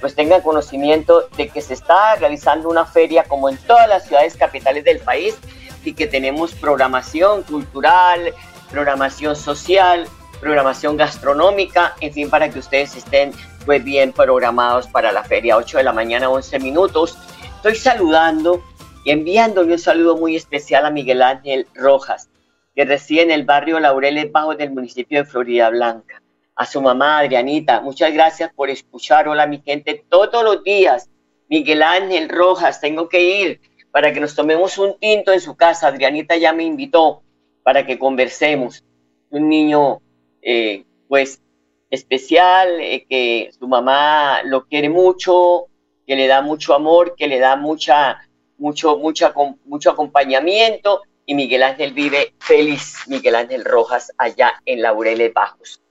pues 0.00 0.14
tengan 0.14 0.42
conocimiento 0.42 1.28
de 1.36 1.48
que 1.48 1.62
se 1.62 1.74
está 1.74 2.16
realizando 2.16 2.68
una 2.68 2.84
feria 2.84 3.24
como 3.24 3.48
en 3.48 3.56
todas 3.58 3.88
las 3.88 4.06
ciudades 4.06 4.36
capitales 4.36 4.84
del 4.84 4.98
país 4.98 5.36
y 5.84 5.94
que 5.94 6.06
tenemos 6.06 6.54
programación 6.54 7.44
cultural, 7.44 8.34
programación 8.70 9.36
social, 9.36 10.06
programación 10.40 10.96
gastronómica, 10.96 11.94
en 12.00 12.12
fin, 12.12 12.30
para 12.30 12.50
que 12.50 12.58
ustedes 12.58 12.96
estén 12.96 13.32
pues 13.66 13.84
bien 13.84 14.12
programados 14.12 14.86
para 14.86 15.12
la 15.12 15.22
feria, 15.22 15.56
8 15.56 15.78
de 15.78 15.84
la 15.84 15.92
mañana, 15.92 16.30
11 16.30 16.58
minutos. 16.60 17.18
Estoy 17.56 17.76
saludando 17.76 18.62
y 19.04 19.10
enviándole 19.10 19.72
un 19.72 19.78
saludo 19.78 20.16
muy 20.16 20.36
especial 20.36 20.86
a 20.86 20.90
Miguel 20.90 21.22
Ángel 21.22 21.66
Rojas, 21.74 22.30
que 22.74 22.84
reside 22.84 23.22
en 23.22 23.30
el 23.30 23.44
barrio 23.44 23.78
Laureles 23.78 24.32
Bajo 24.32 24.54
del 24.54 24.70
municipio 24.70 25.18
de 25.18 25.24
Florida 25.24 25.68
Blanca. 25.70 26.22
A 26.56 26.66
su 26.66 26.80
mamá, 26.80 27.18
Adrianita, 27.18 27.80
muchas 27.80 28.12
gracias 28.12 28.52
por 28.54 28.70
escuchar. 28.70 29.28
Hola, 29.28 29.46
mi 29.46 29.62
gente, 29.64 30.04
todos 30.08 30.42
los 30.42 30.62
días. 30.64 31.08
Miguel 31.48 31.82
Ángel 31.82 32.28
Rojas, 32.28 32.80
tengo 32.80 33.08
que 33.08 33.22
ir 33.22 33.60
para 33.90 34.12
que 34.12 34.20
nos 34.20 34.34
tomemos 34.34 34.78
un 34.78 34.98
tinto 34.98 35.32
en 35.32 35.40
su 35.40 35.56
casa. 35.56 35.88
Adrianita 35.88 36.36
ya 36.36 36.52
me 36.52 36.64
invitó 36.64 37.22
para 37.62 37.84
que 37.84 37.98
conversemos. 37.98 38.84
Un 39.30 39.48
niño 39.48 40.00
eh, 40.42 40.84
pues 41.08 41.42
especial, 41.90 42.80
eh, 42.80 43.06
que 43.08 43.50
su 43.58 43.66
mamá 43.66 44.42
lo 44.44 44.66
quiere 44.66 44.88
mucho, 44.88 45.66
que 46.06 46.16
le 46.16 46.26
da 46.26 46.42
mucho 46.42 46.74
amor, 46.74 47.14
que 47.16 47.26
le 47.26 47.38
da 47.38 47.56
mucha, 47.56 48.18
mucho, 48.58 48.96
mucha, 48.96 49.34
mucho 49.64 49.90
acompañamiento 49.90 51.02
y 51.26 51.34
Miguel 51.34 51.62
Ángel 51.62 51.92
vive 51.92 52.34
feliz, 52.40 53.04
Miguel 53.06 53.34
Ángel 53.34 53.64
Rojas, 53.64 54.12
allá 54.18 54.60
en 54.64 54.82
Laureles 54.82 55.32
Bajos. 55.32 55.82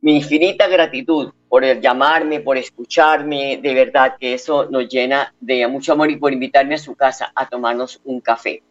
Mi 0.00 0.16
infinita 0.16 0.68
gratitud 0.68 1.32
por 1.48 1.64
llamarme, 1.80 2.40
por 2.40 2.58
escucharme, 2.58 3.58
de 3.62 3.74
verdad 3.74 4.16
que 4.18 4.34
eso 4.34 4.66
nos 4.66 4.88
llena 4.88 5.34
de 5.40 5.66
mucho 5.68 5.92
amor 5.92 6.10
y 6.10 6.16
por 6.16 6.32
invitarme 6.32 6.74
a 6.74 6.78
su 6.78 6.94
casa 6.94 7.32
a 7.34 7.48
tomarnos 7.48 8.00
un 8.04 8.20
café. 8.20 8.62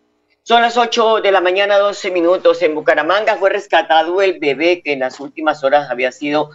Son 0.45 0.61
las 0.61 0.75
8 0.75 1.21
de 1.21 1.31
la 1.31 1.39
mañana, 1.39 1.77
12 1.77 2.11
minutos. 2.11 2.61
En 2.61 2.75
Bucaramanga 2.75 3.37
fue 3.37 3.49
rescatado 3.49 4.21
el 4.21 4.39
bebé 4.39 4.81
que 4.81 4.91
en 4.91 4.99
las 4.99 5.21
últimas 5.21 5.63
horas 5.63 5.89
había 5.89 6.11
sido 6.11 6.49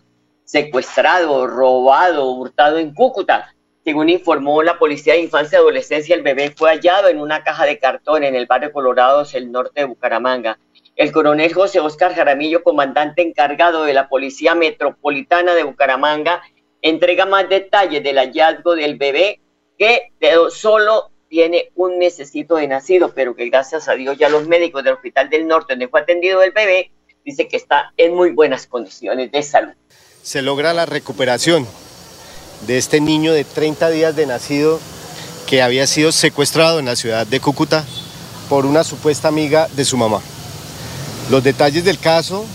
secuestrado, 0.44 1.46
robado, 1.46 2.30
hurtado 2.32 2.76
en 2.76 2.92
Cúcuta. 2.92 3.54
Según 3.86 4.10
informó 4.10 4.62
la 4.62 4.78
Policía 4.78 5.14
de 5.14 5.20
Infancia 5.20 5.56
y 5.56 5.60
Adolescencia, 5.60 6.14
el 6.14 6.20
bebé 6.20 6.52
fue 6.54 6.68
hallado 6.68 7.08
en 7.08 7.18
una 7.18 7.42
caja 7.42 7.64
de 7.64 7.78
cartón 7.78 8.24
en 8.24 8.34
el 8.34 8.44
barrio 8.44 8.72
Colorados, 8.72 9.32
el 9.32 9.50
norte 9.50 9.80
de 9.80 9.86
Bucaramanga. 9.86 10.58
El 10.94 11.10
coronel 11.10 11.54
José 11.54 11.80
Oscar 11.80 12.14
Jaramillo, 12.14 12.62
comandante 12.62 13.22
encargado 13.22 13.84
de 13.84 13.94
la 13.94 14.10
Policía 14.10 14.54
Metropolitana 14.54 15.54
de 15.54 15.62
Bucaramanga, 15.62 16.42
entrega 16.82 17.24
más 17.24 17.48
detalles 17.48 18.02
del 18.02 18.18
hallazgo 18.18 18.74
del 18.74 18.98
bebé 18.98 19.40
que 19.78 20.12
solo 20.50 21.10
tiene 21.28 21.70
un 21.74 21.98
necesito 21.98 22.56
de 22.56 22.66
nacido, 22.66 23.12
pero 23.14 23.34
que 23.36 23.48
gracias 23.48 23.88
a 23.88 23.94
Dios 23.94 24.16
ya 24.18 24.28
los 24.28 24.46
médicos 24.48 24.82
del 24.82 24.94
Hospital 24.94 25.30
del 25.30 25.46
Norte, 25.46 25.74
donde 25.74 25.88
fue 25.88 26.00
atendido 26.00 26.42
el 26.42 26.52
bebé, 26.52 26.90
dice 27.24 27.48
que 27.48 27.56
está 27.56 27.92
en 27.96 28.14
muy 28.14 28.30
buenas 28.30 28.66
condiciones 28.66 29.30
de 29.30 29.42
salud. 29.42 29.72
Se 30.22 30.42
logra 30.42 30.72
la 30.72 30.86
recuperación 30.86 31.66
de 32.66 32.78
este 32.78 33.00
niño 33.00 33.32
de 33.32 33.44
30 33.44 33.90
días 33.90 34.16
de 34.16 34.26
nacido 34.26 34.80
que 35.46 35.62
había 35.62 35.86
sido 35.86 36.12
secuestrado 36.12 36.78
en 36.78 36.86
la 36.86 36.96
ciudad 36.96 37.26
de 37.26 37.40
Cúcuta 37.40 37.84
por 38.48 38.66
una 38.66 38.84
supuesta 38.84 39.28
amiga 39.28 39.68
de 39.76 39.84
su 39.84 39.96
mamá. 39.96 40.20
Los 41.30 41.44
detalles 41.44 41.84
del 41.84 41.98
caso, 41.98 42.46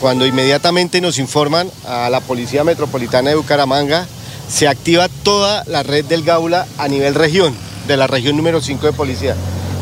cuando 0.00 0.26
inmediatamente 0.26 1.00
nos 1.00 1.18
informan 1.18 1.70
a 1.86 2.08
la 2.10 2.20
Policía 2.20 2.64
Metropolitana 2.64 3.30
de 3.30 3.36
Bucaramanga, 3.36 4.06
se 4.48 4.68
activa 4.68 5.08
toda 5.22 5.64
la 5.66 5.82
red 5.82 6.04
del 6.06 6.24
Gaula 6.24 6.66
a 6.78 6.88
nivel 6.88 7.14
región 7.14 7.54
de 7.86 7.96
la 7.96 8.06
región 8.06 8.36
número 8.36 8.60
5 8.60 8.86
de 8.86 8.92
policía, 8.92 9.36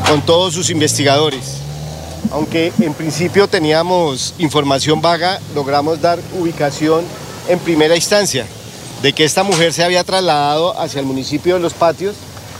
con 0.07 0.21
todos 0.21 0.53
sus 0.53 0.69
investigadores. 0.69 1.57
Aunque 2.31 2.71
en 2.79 2.93
principio 2.93 3.47
teníamos 3.47 4.33
información 4.37 5.01
vaga, 5.01 5.39
logramos 5.55 6.01
dar 6.01 6.19
ubicación 6.39 7.03
en 7.47 7.59
primera 7.59 7.95
instancia 7.95 8.45
de 9.01 9.13
que 9.13 9.25
esta 9.25 9.43
mujer 9.43 9.73
se 9.73 9.83
había 9.83 10.03
trasladado 10.03 10.79
hacia 10.79 10.99
el 10.99 11.05
municipio 11.05 11.55
de 11.55 11.59
Los 11.59 11.73
Patios 11.73 12.15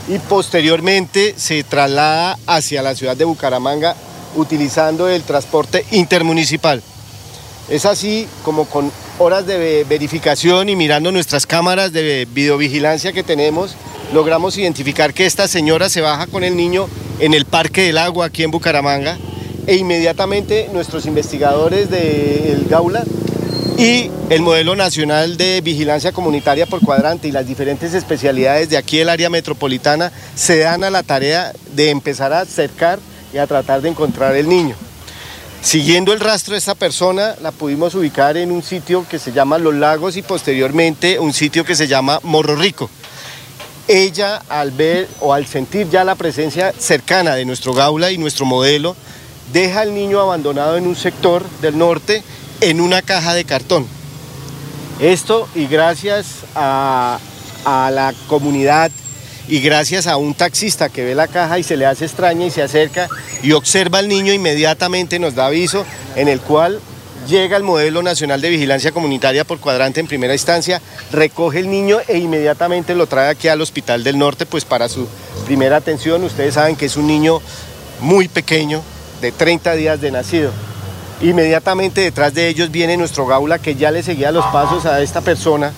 y 0.08 0.18
posteriormente 0.18 1.34
se 1.36 1.62
traslada 1.62 2.38
hacia 2.46 2.82
la 2.82 2.94
ciudad 2.94 3.16
de 3.16 3.24
Bucaramanga 3.24 3.94
utilizando 4.34 5.08
el 5.08 5.22
transporte 5.22 5.84
intermunicipal. 5.92 6.82
Es 7.68 7.86
así 7.86 8.26
como 8.44 8.64
con 8.64 8.90
horas 9.18 9.46
de 9.46 9.84
verificación 9.88 10.68
y 10.68 10.76
mirando 10.76 11.12
nuestras 11.12 11.46
cámaras 11.46 11.92
de 11.92 12.26
videovigilancia 12.30 13.12
que 13.12 13.22
tenemos, 13.22 13.76
logramos 14.12 14.58
identificar 14.58 15.14
que 15.14 15.26
esta 15.26 15.48
señora 15.48 15.88
se 15.88 16.02
baja 16.02 16.26
con 16.26 16.44
el 16.44 16.56
niño 16.56 16.86
en 17.18 17.34
el 17.34 17.46
Parque 17.46 17.82
del 17.82 17.98
Agua 17.98 18.26
aquí 18.26 18.42
en 18.42 18.50
Bucaramanga 18.50 19.16
e 19.66 19.76
inmediatamente 19.76 20.68
nuestros 20.72 21.06
investigadores 21.06 21.88
del 21.90 22.66
Gaula 22.68 23.04
y 23.78 24.10
el 24.28 24.42
modelo 24.42 24.76
nacional 24.76 25.36
de 25.36 25.60
vigilancia 25.62 26.12
comunitaria 26.12 26.66
por 26.66 26.80
cuadrante 26.80 27.28
y 27.28 27.32
las 27.32 27.46
diferentes 27.46 27.94
especialidades 27.94 28.68
de 28.68 28.76
aquí 28.76 28.98
del 28.98 29.08
área 29.08 29.30
metropolitana 29.30 30.12
se 30.34 30.58
dan 30.58 30.84
a 30.84 30.90
la 30.90 31.02
tarea 31.02 31.52
de 31.74 31.90
empezar 31.90 32.32
a 32.32 32.40
acercar 32.40 32.98
y 33.32 33.38
a 33.38 33.46
tratar 33.46 33.80
de 33.80 33.88
encontrar 33.88 34.36
el 34.36 34.48
niño. 34.48 34.74
Siguiendo 35.62 36.12
el 36.12 36.20
rastro 36.20 36.52
de 36.52 36.58
esta 36.58 36.74
persona, 36.74 37.36
la 37.40 37.52
pudimos 37.52 37.94
ubicar 37.94 38.36
en 38.36 38.50
un 38.50 38.62
sitio 38.62 39.06
que 39.08 39.18
se 39.18 39.32
llama 39.32 39.58
Los 39.58 39.74
Lagos 39.74 40.16
y 40.16 40.22
posteriormente 40.22 41.18
un 41.18 41.32
sitio 41.32 41.64
que 41.64 41.76
se 41.76 41.86
llama 41.86 42.18
Morro 42.24 42.56
Rico 42.56 42.90
ella 43.88 44.42
al 44.48 44.70
ver 44.70 45.08
o 45.20 45.32
al 45.32 45.46
sentir 45.46 45.88
ya 45.90 46.04
la 46.04 46.14
presencia 46.14 46.72
cercana 46.78 47.34
de 47.34 47.44
nuestro 47.44 47.74
gaula 47.74 48.10
y 48.10 48.18
nuestro 48.18 48.46
modelo, 48.46 48.96
deja 49.52 49.80
al 49.80 49.94
niño 49.94 50.20
abandonado 50.20 50.76
en 50.76 50.86
un 50.86 50.96
sector 50.96 51.44
del 51.60 51.76
norte 51.78 52.22
en 52.60 52.80
una 52.80 53.02
caja 53.02 53.34
de 53.34 53.44
cartón. 53.44 53.86
Esto 55.00 55.48
y 55.54 55.66
gracias 55.66 56.44
a, 56.54 57.18
la 57.64 58.12
comunidad 58.28 58.90
y 59.48 59.60
gracias 59.60 60.06
a 60.06 60.16
un 60.16 60.34
taxista 60.34 60.88
que 60.88 61.04
ve 61.04 61.14
la 61.14 61.28
caja 61.28 61.58
y 61.58 61.62
se 61.62 61.76
le 61.76 61.86
hace 61.86 62.04
extraña 62.04 62.46
y 62.46 62.50
se 62.50 62.62
acerca 62.62 63.08
y 63.42 63.52
observa 63.52 63.98
al 63.98 64.08
niño, 64.08 64.32
inmediatamente 64.32 65.18
nos 65.18 65.34
da 65.34 65.46
aviso 65.46 65.84
en 66.16 66.28
el 66.28 66.40
cual 66.40 66.80
llega 67.26 67.56
el 67.56 67.62
modelo 67.62 68.02
nacional 68.02 68.40
de 68.40 68.50
vigilancia 68.50 68.92
comunitaria 68.92 69.44
por 69.44 69.58
cuadrante 69.58 70.00
en 70.00 70.06
primera 70.06 70.32
instancia, 70.32 70.80
recoge 71.10 71.60
el 71.60 71.70
niño 71.70 71.98
e 72.08 72.18
inmediatamente 72.18 72.94
lo 72.94 73.06
trae 73.06 73.30
aquí 73.30 73.48
al 73.48 73.60
Hospital 73.60 74.04
del 74.04 74.18
Norte 74.18 74.46
pues 74.46 74.64
para 74.64 74.88
su 74.88 75.06
primera 75.46 75.76
atención. 75.76 76.24
Ustedes 76.24 76.54
saben 76.54 76.76
que 76.76 76.86
es 76.86 76.96
un 76.96 77.06
niño 77.06 77.40
muy 78.00 78.28
pequeño, 78.28 78.82
de 79.22 79.32
30 79.32 79.74
días 79.74 80.00
de 80.00 80.10
nacido. 80.10 80.50
Inmediatamente 81.22 82.00
detrás 82.00 82.34
de 82.34 82.48
ellos 82.48 82.70
viene 82.70 82.96
nuestro 82.96 83.26
gaula 83.26 83.60
que 83.60 83.76
ya 83.76 83.92
le 83.92 84.02
seguía 84.02 84.32
los 84.32 84.44
pasos 84.46 84.84
a 84.84 85.00
esta 85.00 85.20
persona 85.20 85.72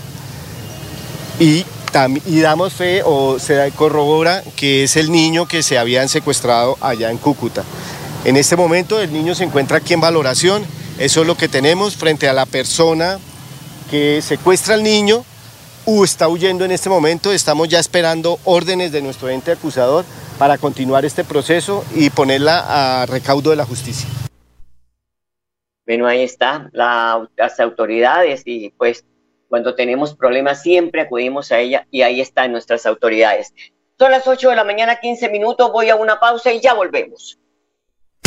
y, 1.39 1.65
damos 2.41 2.73
fe 2.73 3.03
o 3.05 3.39
se 3.39 3.71
corrobora 3.77 4.43
que 4.57 4.85
es 4.85 4.97
el 4.97 5.13
niño 5.13 5.47
que 5.47 5.63
se 5.63 5.79
habían 5.79 6.09
secuestrado 6.09 6.77
allá 6.81 7.11
en 7.11 7.19
Cúcuta. 7.19 7.63
En 8.25 8.37
este 8.37 8.57
momento 8.57 9.01
el 9.01 9.13
niño 9.13 9.35
se 9.35 9.45
encuentra 9.45 9.77
aquí 9.77 9.93
en 9.93 10.01
valoración 10.01 10.65
eso 10.99 11.23
es 11.23 11.27
lo 11.27 11.37
que 11.37 11.49
tenemos 11.49 11.97
frente 11.97 12.29
a 12.29 12.33
la 12.33 12.47
persona 12.47 13.19
que 13.91 14.23
secuestra 14.23 14.75
al 14.75 14.83
niño 14.83 15.25
o 15.87 16.05
está 16.05 16.29
huyendo 16.29 16.65
en 16.65 16.71
este 16.71 16.89
momento. 16.89 17.33
Estamos 17.33 17.69
ya 17.69 17.81
esperando 17.81 18.39
órdenes 18.45 18.93
de 18.93 19.03
nuestro 19.03 19.29
ente 19.29 19.53
acusador 19.53 20.05
para 20.39 20.57
continuar 20.59 21.05
este 21.05 21.25
proceso 21.25 21.85
y 21.95 22.11
ponerla 22.11 23.03
a 23.03 23.07
recaudo 23.07 23.51
de 23.51 23.57
la 23.57 23.65
justicia. 23.65 24.09
Bueno, 25.87 26.07
ahí 26.07 26.23
está 26.23 26.71
las 26.73 27.61
autoridades 27.61 28.43
y 28.47 28.71
pues 28.71 29.05
cuando 29.49 29.75
tenemos 29.75 30.15
problemas 30.15 30.63
siempre 30.63 31.03
acudimos 31.03 31.53
a 31.53 31.59
ella 31.59 31.87
y 31.91 32.03
ahí 32.03 32.21
están 32.21 32.53
nuestras 32.53 32.87
autoridades. 32.87 33.53
Son 33.99 34.11
las 34.11 34.27
8 34.27 34.51
de 34.51 34.57
la 34.57 34.65
mañana, 34.65 34.97
15 35.01 35.29
minutos, 35.29 35.71
voy 35.71 35.91
a 35.91 35.97
una 35.97 36.19
pausa 36.19 36.53
y 36.53 36.61
ya 36.61 36.75
volvemos. 36.75 37.39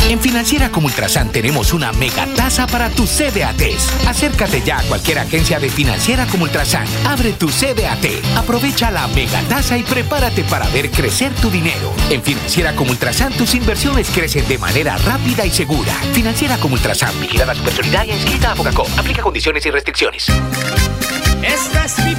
En 0.10 0.22
Financiera 0.22 0.70
como 0.72 0.88
Ultrasan 0.88 1.34
tenemos 1.34 1.74
una 1.74 1.92
mega 1.92 2.26
tasa 2.34 2.66
para 2.66 2.90
tus 2.90 3.10
CDATs. 3.10 4.08
Acércate 4.08 4.62
ya 4.62 4.80
a 4.80 4.84
cualquier 4.84 5.20
agencia 5.20 5.60
de 5.60 5.70
Financiera 5.70 6.26
como 6.28 6.46
Ultrasan. 6.46 6.86
Abre 7.06 7.34
tu 7.34 7.50
CDAT, 7.50 8.38
aprovecha 8.38 8.90
la 8.90 9.06
mega 9.10 9.42
tasa 9.50 9.78
y 9.78 9.84
prepárate 9.84 10.46
para 10.46 10.68
ver 10.70 10.90
crecer 10.92 11.34
tu 11.36 11.50
dinero. 11.50 11.94
En 12.10 12.24
Financiera 12.24 12.74
como 12.74 12.92
Ultrasan 12.92 13.34
tus 13.34 13.54
inversiones 13.54 14.10
crecen 14.10 14.48
de 14.48 14.58
manera 14.58 14.98
rápida 14.98 15.46
y 15.46 15.52
segura. 15.52 15.94
Financiera 16.14 16.58
como 16.58 16.76
Ultrasan, 16.76 17.20
vigilada 17.20 17.54
y 18.06 18.12
inscrita 18.12 18.54
a 18.54 18.56
Focacop. 18.56 18.88
Aplica 18.98 19.22
condiciones 19.22 19.66
y 19.66 19.72
restricciones. 19.72 20.28
Esta 21.44 21.86
es 21.86 22.00
mi 22.00 22.16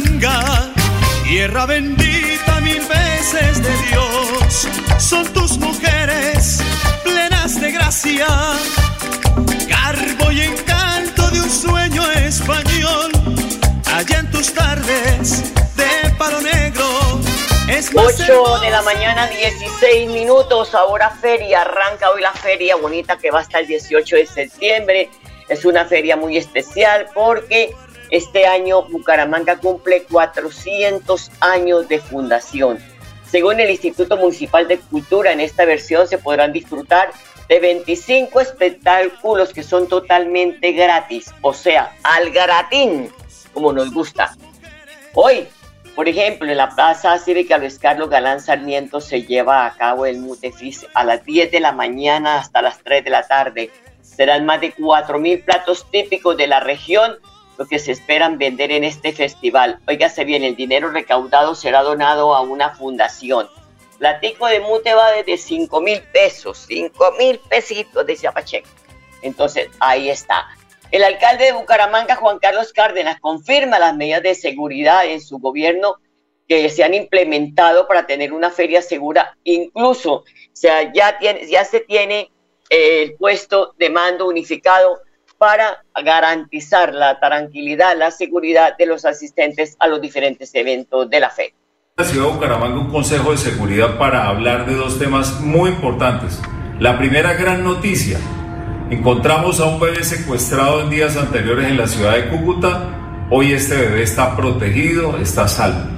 tierra 0.00 0.64
Hija 1.26 1.66
bendita 1.66 2.60
mil 2.60 2.80
veces 2.80 3.62
de 3.62 3.76
Dios, 3.88 4.68
son 4.98 5.26
tus 5.32 5.56
mujeres 5.58 6.60
plenas 7.02 7.60
de 7.60 7.72
gracia, 7.72 8.26
garbo 9.68 10.32
y 10.32 10.42
encanto 10.42 11.30
de 11.30 11.40
un 11.40 11.50
sueño 11.50 12.10
español. 12.12 13.12
Allá 13.94 14.18
en 14.18 14.30
tus 14.30 14.52
tardes 14.52 15.54
de 15.76 16.10
palo 16.18 16.40
negro. 16.40 17.20
Es 17.68 17.90
8 17.94 18.60
de 18.60 18.70
la 18.70 18.82
mañana, 18.82 19.26
16 19.28 20.10
minutos. 20.10 20.74
Ahora 20.74 21.10
feria, 21.10 21.62
arranca 21.62 22.10
hoy 22.10 22.20
la 22.20 22.32
feria 22.32 22.76
bonita 22.76 23.16
que 23.16 23.30
va 23.30 23.40
hasta 23.40 23.60
el 23.60 23.66
18 23.66 24.16
de 24.16 24.26
septiembre. 24.26 25.10
Es 25.48 25.64
una 25.64 25.84
feria 25.84 26.16
muy 26.16 26.36
especial 26.36 27.06
porque 27.14 27.74
este 28.10 28.46
año 28.46 28.82
Bucaramanga 28.82 29.56
cumple 29.56 30.04
400 30.04 31.30
años 31.40 31.88
de 31.88 31.98
fundación. 32.00 32.78
Según 33.30 33.60
el 33.60 33.70
Instituto 33.70 34.16
Municipal 34.16 34.68
de 34.68 34.78
Cultura, 34.78 35.32
en 35.32 35.40
esta 35.40 35.64
versión 35.64 36.06
se 36.06 36.18
podrán 36.18 36.52
disfrutar 36.52 37.10
de 37.48 37.60
25 37.60 38.40
espectáculos 38.40 39.52
que 39.52 39.62
son 39.62 39.88
totalmente 39.88 40.72
gratis, 40.72 41.32
o 41.42 41.52
sea, 41.52 41.92
al 42.02 42.30
gratín, 42.30 43.10
como 43.52 43.72
nos 43.72 43.92
gusta. 43.92 44.36
Hoy, 45.14 45.46
por 45.94 46.08
ejemplo, 46.08 46.50
en 46.50 46.56
la 46.56 46.70
Plaza 46.70 47.18
Cívica 47.18 47.58
Luis 47.58 47.78
Carlos 47.78 48.10
Galán 48.10 48.40
Sarmiento 48.40 49.00
se 49.00 49.22
lleva 49.22 49.66
a 49.66 49.74
cabo 49.74 50.06
el 50.06 50.18
Mutefis 50.18 50.86
a 50.94 51.04
las 51.04 51.24
10 51.24 51.52
de 51.52 51.60
la 51.60 51.72
mañana 51.72 52.38
hasta 52.38 52.62
las 52.62 52.78
3 52.78 53.04
de 53.04 53.10
la 53.10 53.26
tarde. 53.26 53.70
Serán 54.02 54.44
más 54.44 54.60
de 54.60 54.74
4.000 54.74 55.44
platos 55.44 55.88
típicos 55.90 56.36
de 56.36 56.46
la 56.46 56.60
región 56.60 57.18
lo 57.56 57.66
que 57.66 57.78
se 57.78 57.92
esperan 57.92 58.38
vender 58.38 58.72
en 58.72 58.84
este 58.84 59.12
festival. 59.12 59.78
Óigase 59.86 60.24
bien, 60.24 60.44
el 60.44 60.56
dinero 60.56 60.90
recaudado 60.90 61.54
será 61.54 61.82
donado 61.82 62.34
a 62.34 62.40
una 62.40 62.74
fundación. 62.74 63.48
Platico 63.98 64.46
de 64.46 64.60
mute 64.60 64.94
va 64.94 65.12
desde 65.12 65.36
5 65.36 65.80
mil 65.80 66.00
pesos, 66.12 66.64
5 66.68 67.12
mil 67.18 67.38
pesitos, 67.48 68.04
decía 68.06 68.32
Pacheco. 68.32 68.68
Entonces, 69.22 69.68
ahí 69.80 70.10
está. 70.10 70.46
El 70.90 71.02
alcalde 71.02 71.46
de 71.46 71.52
Bucaramanga, 71.52 72.16
Juan 72.16 72.38
Carlos 72.38 72.72
Cárdenas, 72.72 73.18
confirma 73.20 73.78
las 73.78 73.96
medidas 73.96 74.22
de 74.22 74.34
seguridad 74.34 75.06
en 75.06 75.20
su 75.20 75.38
gobierno 75.38 75.96
que 76.46 76.68
se 76.68 76.84
han 76.84 76.94
implementado 76.94 77.88
para 77.88 78.06
tener 78.06 78.32
una 78.32 78.50
feria 78.50 78.82
segura. 78.82 79.36
Incluso, 79.44 80.12
o 80.16 80.24
sea, 80.52 80.92
ya, 80.92 81.18
tiene, 81.18 81.46
ya 81.48 81.64
se 81.64 81.80
tiene 81.80 82.30
el 82.68 83.14
puesto 83.14 83.74
de 83.78 83.90
mando 83.90 84.26
unificado 84.26 85.00
para 85.44 85.84
garantizar 86.02 86.94
la 86.94 87.20
tranquilidad, 87.20 87.98
la 87.98 88.10
seguridad 88.10 88.78
de 88.78 88.86
los 88.86 89.04
asistentes 89.04 89.76
a 89.78 89.88
los 89.88 90.00
diferentes 90.00 90.54
eventos 90.54 91.10
de 91.10 91.20
la 91.20 91.28
fe. 91.28 91.54
La 91.98 92.06
ciudad 92.06 92.28
de 92.28 92.32
Bucaramanga 92.32 92.78
un 92.78 92.90
consejo 92.90 93.32
de 93.32 93.36
seguridad 93.36 93.98
para 93.98 94.26
hablar 94.26 94.64
de 94.64 94.74
dos 94.74 94.98
temas 94.98 95.42
muy 95.42 95.68
importantes. 95.68 96.40
La 96.80 96.96
primera 96.96 97.34
gran 97.34 97.62
noticia, 97.62 98.18
encontramos 98.88 99.60
a 99.60 99.66
un 99.66 99.78
bebé 99.78 100.02
secuestrado 100.02 100.80
en 100.80 100.88
días 100.88 101.14
anteriores 101.18 101.66
en 101.66 101.76
la 101.76 101.88
ciudad 101.88 102.14
de 102.14 102.28
Cúcuta, 102.30 103.26
hoy 103.28 103.52
este 103.52 103.76
bebé 103.76 104.02
está 104.02 104.34
protegido, 104.34 105.18
está 105.18 105.46
salvo. 105.46 105.90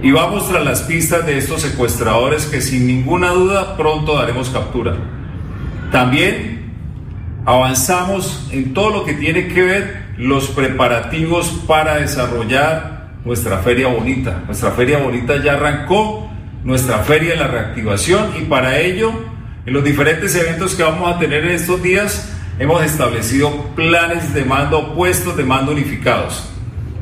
Y 0.00 0.12
vamos 0.12 0.48
tras 0.48 0.64
las 0.64 0.82
pistas 0.82 1.26
de 1.26 1.38
estos 1.38 1.62
secuestradores 1.62 2.46
que 2.46 2.60
sin 2.60 2.86
ninguna 2.86 3.30
duda 3.30 3.76
pronto 3.76 4.14
daremos 4.14 4.48
captura. 4.50 4.96
También 5.90 6.55
avanzamos 7.46 8.48
en 8.50 8.74
todo 8.74 8.90
lo 8.90 9.04
que 9.04 9.14
tiene 9.14 9.46
que 9.46 9.62
ver 9.62 10.06
los 10.18 10.48
preparativos 10.48 11.48
para 11.66 11.98
desarrollar 11.98 13.12
nuestra 13.24 13.58
feria 13.58 13.86
bonita. 13.86 14.42
Nuestra 14.46 14.72
feria 14.72 14.98
bonita 14.98 15.42
ya 15.42 15.52
arrancó, 15.52 16.28
nuestra 16.64 16.98
feria 16.98 17.30
de 17.30 17.36
la 17.36 17.46
reactivación 17.46 18.32
y 18.40 18.44
para 18.46 18.80
ello, 18.80 19.12
en 19.64 19.72
los 19.72 19.84
diferentes 19.84 20.34
eventos 20.34 20.74
que 20.74 20.82
vamos 20.82 21.14
a 21.14 21.20
tener 21.20 21.44
en 21.44 21.52
estos 21.52 21.80
días, 21.80 22.32
hemos 22.58 22.82
establecido 22.84 23.52
planes 23.76 24.34
de 24.34 24.44
mando, 24.44 24.94
puestos 24.94 25.36
de 25.36 25.44
mando 25.44 25.70
unificados. 25.70 26.50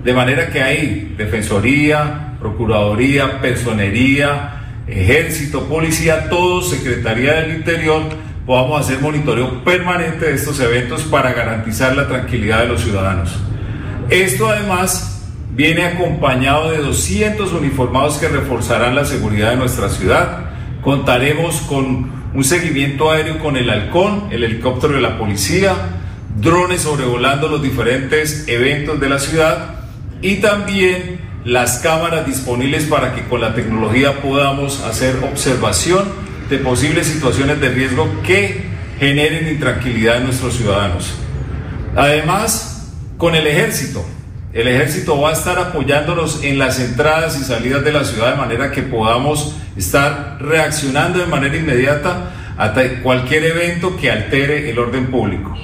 De 0.04 0.12
manera 0.12 0.48
que 0.48 0.62
hay 0.62 1.14
Defensoría, 1.16 2.37
Procuraduría, 2.38 3.40
Personería, 3.40 4.83
Ejército, 4.87 5.66
Policía, 5.66 6.28
todo, 6.28 6.61
Secretaría 6.61 7.35
del 7.37 7.57
Interior, 7.57 8.02
podamos 8.46 8.80
hacer 8.80 9.00
monitoreo 9.00 9.64
permanente 9.64 10.26
de 10.26 10.35
estos 10.35 10.61
eventos 10.61 11.02
para 11.02 11.33
garantizar 11.33 11.96
la 11.96 12.07
tranquilidad 12.07 12.61
de 12.61 12.68
los 12.68 12.83
ciudadanos. 12.83 13.35
Esto 14.11 14.48
además 14.48 15.22
viene 15.54 15.85
acompañado 15.85 16.70
de 16.70 16.78
200 16.78 17.52
uniformados 17.52 18.18
que 18.18 18.28
reforzarán 18.28 18.94
la 18.94 19.04
seguridad 19.04 19.50
de 19.50 19.57
nuestra 19.57 19.88
ciudad. 19.88 20.50
Contaremos 20.83 21.62
con 21.62 22.12
un 22.35 22.44
seguimiento 22.44 23.11
aéreo 23.11 23.38
con 23.38 23.57
el 23.57 23.70
halcón, 23.70 24.28
el 24.30 24.44
helicóptero 24.44 24.94
de 24.94 25.00
la 25.00 25.16
policía, 25.16 25.74
drones 26.37 26.83
sobrevolando 26.83 27.48
los 27.48 27.62
diferentes 27.62 28.46
eventos 28.48 29.00
de 29.00 29.09
la 29.09 29.18
ciudad 29.18 29.76
y 30.20 30.37
también 30.37 31.20
las 31.44 31.78
cámaras 31.78 32.26
disponibles 32.26 32.85
para 32.85 33.14
que 33.14 33.22
con 33.24 33.40
la 33.40 33.54
tecnología 33.54 34.20
podamos 34.20 34.80
hacer 34.80 35.16
observación 35.22 36.23
de 36.48 36.59
posibles 36.59 37.07
situaciones 37.07 37.61
de 37.61 37.68
riesgo 37.68 38.09
que 38.22 38.64
generen 38.98 39.48
intranquilidad 39.48 40.18
en 40.18 40.24
nuestros 40.24 40.57
ciudadanos. 40.57 41.14
Además, 41.96 42.92
con 43.16 43.35
el 43.35 43.46
ejército, 43.46 44.04
el 44.52 44.68
ejército 44.68 45.20
va 45.20 45.30
a 45.30 45.33
estar 45.33 45.59
apoyándonos 45.59 46.44
en 46.44 46.59
las 46.59 46.78
entradas 46.78 47.38
y 47.40 47.44
salidas 47.44 47.85
de 47.85 47.92
la 47.92 48.04
ciudad 48.04 48.33
de 48.33 48.37
manera 48.37 48.70
que 48.70 48.83
podamos 48.83 49.57
estar 49.76 50.38
reaccionando 50.40 51.18
de 51.18 51.26
manera 51.26 51.57
inmediata 51.57 52.30
a 52.57 52.72
cualquier 53.02 53.44
evento 53.44 53.96
que 53.96 54.11
altere 54.11 54.70
el 54.70 54.78
orden 54.78 55.07
público. 55.07 55.57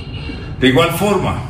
De 0.59 0.69
igual 0.69 0.90
forma, 0.90 1.43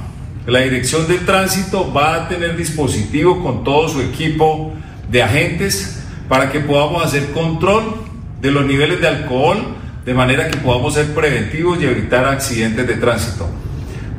la 0.46 0.60
Dirección 0.60 1.06
del 1.08 1.24
Tránsito 1.24 1.92
va 1.92 2.14
a 2.14 2.28
tener 2.28 2.56
dispositivo 2.56 3.42
con 3.42 3.64
todo 3.64 3.88
su 3.88 4.00
equipo 4.00 4.74
de 5.10 5.22
agentes 5.22 6.02
para 6.28 6.50
que 6.50 6.60
podamos 6.60 7.04
hacer 7.04 7.32
control 7.32 8.09
de 8.40 8.50
los 8.50 8.64
niveles 8.64 9.00
de 9.00 9.08
alcohol, 9.08 9.76
de 10.04 10.14
manera 10.14 10.48
que 10.48 10.56
podamos 10.58 10.94
ser 10.94 11.14
preventivos 11.14 11.80
y 11.80 11.86
evitar 11.86 12.24
accidentes 12.24 12.86
de 12.86 12.94
tránsito. 12.94 13.48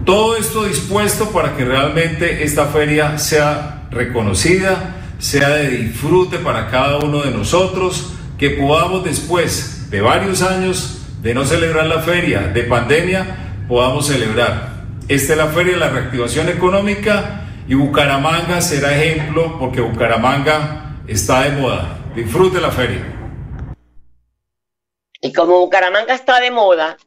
Todo 0.06 0.36
esto 0.36 0.66
dispuesto 0.66 1.32
para 1.32 1.56
que 1.56 1.66
realmente 1.66 2.44
esta 2.44 2.66
feria 2.66 3.18
sea 3.18 3.88
reconocida, 3.92 4.96
sea 5.20 5.50
de 5.50 5.70
disfrute 5.70 6.40
para 6.40 6.70
cada 6.70 6.98
uno 6.98 7.22
de 7.22 7.32
nosotros, 7.32 8.14
que 8.38 8.52
podamos 8.52 9.04
después 9.04 9.90
de 9.92 10.02
varios 10.02 10.42
años 10.42 11.02
de 11.22 11.34
no 11.36 11.46
celebrar 11.46 11.86
la 11.86 12.00
feria, 12.00 12.40
de 12.42 12.64
pandemia, 12.64 13.64
podamos 13.68 14.08
celebrar. 14.08 14.82
Esta 15.08 15.34
es 15.34 15.38
la 15.38 15.48
feria 15.48 15.74
de 15.74 15.80
la 15.80 15.90
reactivación 15.90 16.50
económica 16.50 17.42
y 17.68 17.76
Bucaramanga 17.76 18.62
será 18.62 18.96
ejemplo 19.00 19.58
porque 19.60 19.82
Bucaramanga 19.82 20.96
está 21.08 21.44
de 21.44 21.62
moda. 21.62 21.98
Disfrute 22.16 22.60
la 22.60 22.72
feria. 22.72 23.21
Y 25.22 25.34
como 25.34 25.60
Bucaramanga 25.60 26.16
está 26.16 26.40
de 26.40 26.50
moda, 26.50 26.98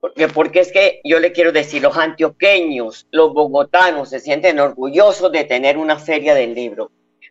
porque, 0.00 0.28
porque 0.28 0.60
es 0.60 0.72
que 0.72 1.00
yo 1.04 1.20
le 1.20 1.32
quiero 1.32 1.52
decir, 1.52 1.82
los 1.82 1.96
antioqueños, 1.96 3.06
los 3.12 3.32
bogotanos 3.32 4.10
se 4.10 4.18
sienten 4.18 4.58
orgullosos 4.58 5.30
de 5.30 5.44
tener 5.44 5.78
una 5.78 5.96
feria 5.98 6.34
del 6.34 6.54
libro. 6.54 6.90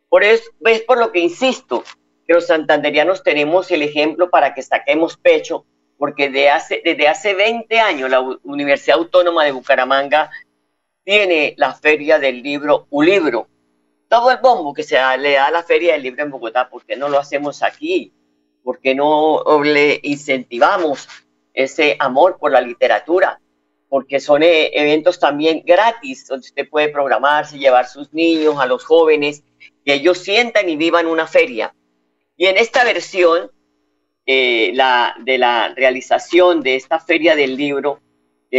Por 0.09 0.23
eso 0.23 0.49
es 0.65 0.81
por 0.81 0.97
lo 0.97 1.11
que 1.11 1.19
insisto, 1.19 1.83
que 2.25 2.33
los 2.33 2.47
santanderianos 2.47 3.23
tenemos 3.23 3.69
el 3.71 3.81
ejemplo 3.81 4.29
para 4.29 4.53
que 4.53 4.61
saquemos 4.61 5.17
pecho, 5.17 5.65
porque 5.97 6.29
de 6.29 6.49
hace, 6.49 6.81
desde 6.83 7.07
hace 7.07 7.33
20 7.33 7.79
años 7.79 8.09
la 8.09 8.21
Universidad 8.43 8.99
Autónoma 8.99 9.43
de 9.43 9.51
Bucaramanga 9.51 10.29
tiene 11.03 11.53
la 11.57 11.73
feria 11.73 12.19
del 12.19 12.43
libro 12.43 12.87
libro 13.01 13.47
Todo 14.09 14.31
el 14.31 14.37
bombo 14.37 14.73
que 14.73 14.83
se 14.83 14.97
le 15.17 15.33
da 15.33 15.47
a 15.47 15.51
la 15.51 15.63
feria 15.63 15.93
del 15.93 16.03
libro 16.03 16.23
en 16.23 16.31
Bogotá, 16.31 16.69
porque 16.69 16.95
no 16.95 17.09
lo 17.09 17.17
hacemos 17.17 17.63
aquí? 17.63 18.13
¿Por 18.67 18.81
qué 18.81 18.93
no 18.95 19.45
le 19.63 19.97
incentivamos 20.03 21.07
ese 21.53 21.95
amor 21.99 22.35
por 22.37 22.51
la 22.51 22.59
literatura? 22.59 23.39
Porque 23.87 24.19
son 24.19 24.43
eh, 24.43 24.71
eventos 24.73 25.21
también 25.21 25.63
gratis, 25.65 26.27
donde 26.27 26.47
usted 26.47 26.67
puede 26.67 26.89
programarse, 26.89 27.57
llevar 27.57 27.87
sus 27.87 28.11
niños, 28.11 28.59
a 28.59 28.65
los 28.65 28.83
jóvenes, 28.83 29.41
que 29.85 29.93
ellos 29.93 30.17
sientan 30.17 30.67
y 30.67 30.75
vivan 30.75 31.07
una 31.07 31.27
feria. 31.27 31.73
Y 32.35 32.47
en 32.47 32.57
esta 32.57 32.83
versión 32.83 33.49
eh, 34.25 34.73
de 35.23 35.37
la 35.37 35.73
realización 35.73 36.59
de 36.59 36.75
esta 36.75 36.99
feria 36.99 37.37
del 37.37 37.55
libro, 37.55 38.01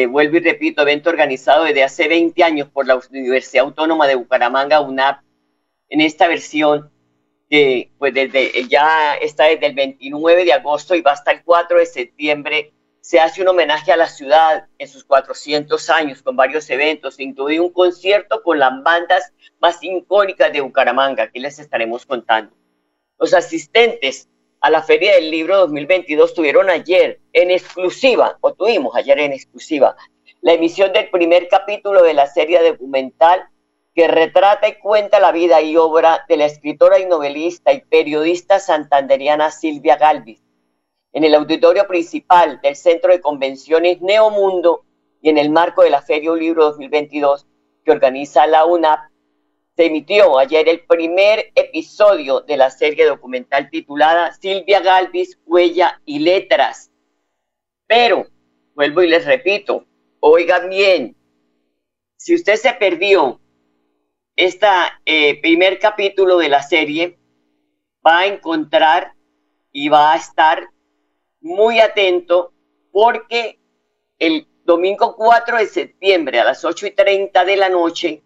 vuelvo 0.09 0.39
y 0.39 0.41
repito, 0.41 0.81
evento 0.81 1.11
organizado 1.11 1.65
desde 1.65 1.85
hace 1.85 2.09
20 2.09 2.43
años 2.43 2.69
por 2.71 2.87
la 2.87 2.99
Universidad 3.11 3.67
Autónoma 3.67 4.07
de 4.07 4.15
Bucaramanga, 4.15 4.81
UNAP, 4.81 5.21
en 5.91 6.01
esta 6.01 6.29
versión 6.29 6.91
que 7.49 7.91
pues 7.99 8.13
desde, 8.13 8.69
ya 8.69 9.15
está 9.17 9.45
desde 9.45 9.67
el 9.67 9.75
29 9.75 10.45
de 10.45 10.53
agosto 10.53 10.95
y 10.95 11.01
va 11.01 11.13
hasta 11.13 11.33
el 11.33 11.43
4 11.43 11.79
de 11.79 11.87
septiembre. 11.87 12.73
Se 13.01 13.21
hace 13.21 13.41
un 13.41 13.49
homenaje 13.49 13.91
a 13.91 13.97
la 13.97 14.09
ciudad 14.09 14.67
en 14.77 14.89
sus 14.89 15.05
400 15.05 15.89
años 15.91 16.23
con 16.23 16.37
varios 16.37 16.69
eventos, 16.69 17.19
incluye 17.21 17.59
un 17.59 17.73
concierto 17.73 18.43
con 18.43 18.59
las 18.59 18.83
bandas 18.83 19.33
más 19.61 19.79
icónicas 19.83 20.53
de 20.53 20.61
Bucaramanga, 20.61 21.31
que 21.31 21.41
les 21.41 21.59
estaremos 21.59 22.05
contando. 22.05 22.55
Los 23.19 23.33
asistentes 23.33 24.29
a 24.61 24.71
la 24.71 24.83
Feria 24.83 25.15
del 25.15 25.31
Libro 25.31 25.57
2022 25.59 26.35
tuvieron 26.35 26.69
ayer 26.69 27.21
en 27.33 27.51
exclusiva, 27.51 28.37
o 28.41 28.53
tuvimos 28.53 28.95
ayer 28.95 29.19
en 29.21 29.33
exclusiva, 29.33 29.97
la 30.41 30.53
emisión 30.53 30.93
del 30.93 31.09
primer 31.11 31.49
capítulo 31.49 32.03
de 32.03 32.15
la 32.15 32.27
serie 32.27 32.63
documental 32.63 33.49
que 33.99 34.07
retrata 34.07 34.69
y 34.69 34.79
cuenta 34.79 35.19
la 35.19 35.33
vida 35.33 35.61
y 35.61 35.77
obra 35.77 36.25
de 36.29 36.37
la 36.37 36.45
escritora 36.45 37.01
y 37.01 37.07
novelista 37.07 37.73
y 37.73 37.81
periodista 37.81 38.61
santanderiana 38.61 39.51
Silvia 39.51 39.97
Galvis. 39.97 40.41
En 41.13 41.25
el 41.25 41.35
auditorio 41.35 41.85
principal 41.89 42.61
del 42.63 42.77
Centro 42.77 43.11
de 43.11 43.21
Convenciones 43.21 44.01
Neomundo 44.01 44.85
y 45.21 45.31
en 45.31 45.37
el 45.37 45.51
marco 45.51 45.83
de 45.83 45.91
la 45.91 46.01
Feria 46.01 46.31
del 46.31 46.39
Libro 46.39 46.67
2022 46.67 47.49
que 47.85 47.91
organiza 47.91 48.47
la 48.47 48.67
UNAP, 48.67 49.01
se 49.75 49.87
emitió 49.87 50.39
ayer 50.39 50.69
el 50.69 50.87
primer 50.87 51.51
episodio 51.57 52.43
de 52.43 52.57
la 52.57 52.71
serie 52.71 53.05
documental 53.05 53.69
titulada 53.69 54.33
Silvia 54.33 54.79
Galvis, 54.79 55.41
Huella 55.45 56.01
y 56.05 56.21
Letras. 56.21 56.93
Pero, 57.89 58.29
vuelvo 58.77 59.03
y 59.03 59.09
les 59.09 59.27
repito, 59.27 59.87
oigan 60.21 60.69
bien, 60.69 61.17
si 62.17 62.37
usted 62.37 62.55
se 62.55 62.73
perdió 62.75 63.41
este 64.39 64.69
primer 65.43 65.81
capítulo 65.81 66.39
de 66.39 66.49
la 66.49 66.63
serie, 66.63 67.19
va 68.07 68.21
a 68.21 68.27
encontrar 68.27 69.15
y 69.73 69.89
va 69.89 70.13
a 70.13 70.17
estar 70.17 70.69
muy 71.41 71.81
atento 71.81 72.53
porque 72.93 73.59
el 74.21 74.47
domingo 74.63 75.17
4 75.17 75.59
de 75.59 75.67
septiembre 75.67 76.39
a 76.39 76.45
las 76.45 76.65
8 76.65 76.87
y 76.87 76.91
30 76.93 77.45
de 77.45 77.57
la 77.57 77.69
noche 77.69 78.23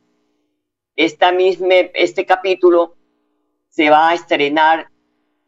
esta 0.96 1.32
misma, 1.32 1.74
este 1.94 2.26
capítulo 2.26 2.96
se 3.70 3.88
va 3.88 4.10
a 4.10 4.14
estrenar 4.14 4.90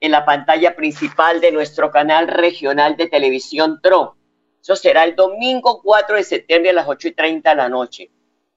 en 0.01 0.13
la 0.13 0.25
pantalla 0.25 0.75
principal 0.75 1.43
de 1.43 1.53
nuestro 1.53 1.91
canal 1.91 2.27
regional 2.29 2.97
de 2.97 3.09
televisión 3.09 3.81
TRO. 3.83 4.17
Eso 4.63 4.77
será 4.77 5.05
el 5.05 5.15
domingo 5.15 5.83
4 5.83 6.17
de 6.17 6.23
septiembre 6.23 6.71
a 6.71 6.75
las 6.75 6.89
8 6.89 7.09
y 7.09 7.13
30 7.13 7.51
de 7.51 7.57
la 7.57 7.69
noche, 7.69 8.11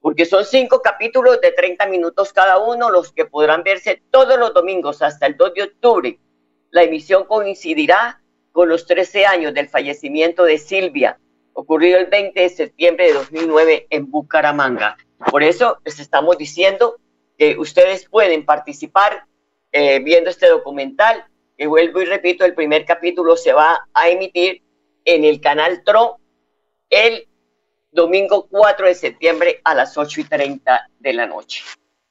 porque 0.08 0.26
son 0.26 0.46
cinco 0.46 0.82
capítulos 0.82 1.42
de 1.42 1.52
30 1.52 1.86
minutos 1.88 2.32
cada 2.32 2.60
uno, 2.60 2.90
los 2.90 3.12
que 3.12 3.26
podrán 3.26 3.64
verse 3.64 4.02
todos 4.10 4.40
los 4.40 4.54
domingos 4.54 5.02
hasta 5.02 5.26
el 5.26 5.36
2 5.36 5.54
de 5.54 5.64
octubre. 5.64 6.20
La 6.72 6.84
emisión 6.84 7.26
coincidirá 7.26 8.22
con 8.54 8.70
los 8.70 8.86
13 8.86 9.26
años 9.26 9.54
del 9.54 9.68
fallecimiento 9.68 10.46
de 10.46 10.60
Silvia, 10.60 11.20
ocurrido 11.52 12.00
el 12.00 12.06
20 12.06 12.40
de 12.40 12.48
septiembre 12.48 13.08
de 13.08 13.16
2009 13.16 13.88
en 13.90 14.10
Bucaramanga. 14.10 14.96
Por 15.30 15.44
eso 15.44 15.80
les 15.84 16.00
estamos 16.00 16.38
diciendo 16.38 16.96
que 17.38 17.58
ustedes 17.58 18.08
pueden 18.08 18.46
participar 18.46 19.26
eh, 19.74 20.00
viendo 20.00 20.30
este 20.30 20.48
documental, 20.48 21.26
que 21.58 21.68
vuelvo 21.68 22.02
y 22.02 22.06
repito, 22.06 22.46
el 22.46 22.56
primer 22.56 22.86
capítulo 22.86 23.36
se 23.36 23.52
va 23.52 23.86
a 23.94 24.08
emitir 24.08 24.64
en 25.04 25.26
el 25.26 25.42
canal 25.42 25.84
TRO 25.84 26.18
el 26.90 27.28
domingo 27.98 28.48
4 28.50 28.88
de 28.88 28.96
septiembre 28.96 29.60
a 29.64 29.74
las 29.74 29.98
8 29.98 30.22
y 30.22 30.24
30 30.24 30.90
de 31.00 31.14
la 31.14 31.26
noche. 31.26 31.64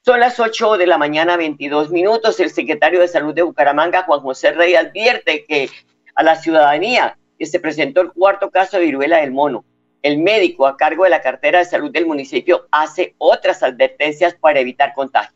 Son 0.05 0.19
las 0.19 0.39
8 0.39 0.77
de 0.77 0.85
la 0.85 0.97
mañana, 0.97 1.37
22 1.37 1.91
minutos. 1.91 2.39
El 2.39 2.51
secretario 2.51 2.99
de 2.99 3.07
Salud 3.07 3.33
de 3.33 3.41
Bucaramanga, 3.41 4.03
Juan 4.03 4.19
José 4.19 4.51
Rey, 4.51 4.75
advierte 4.75 5.45
que 5.45 5.69
a 6.13 6.23
la 6.23 6.35
ciudadanía 6.35 7.17
se 7.39 7.59
presentó 7.59 8.01
el 8.01 8.11
cuarto 8.11 8.51
caso 8.51 8.77
de 8.77 8.85
viruela 8.85 9.17
del 9.17 9.31
mono 9.31 9.63
el 10.03 10.19
médico 10.19 10.67
a 10.67 10.77
cargo 10.77 11.03
de 11.03 11.09
la 11.09 11.21
cartera 11.21 11.59
de 11.59 11.65
salud 11.65 11.91
del 11.91 12.05
municipio 12.05 12.67
hace 12.71 13.15
otras 13.17 13.63
advertencias 13.63 14.35
para 14.39 14.59
evitar 14.59 14.93
contagio. 14.93 15.35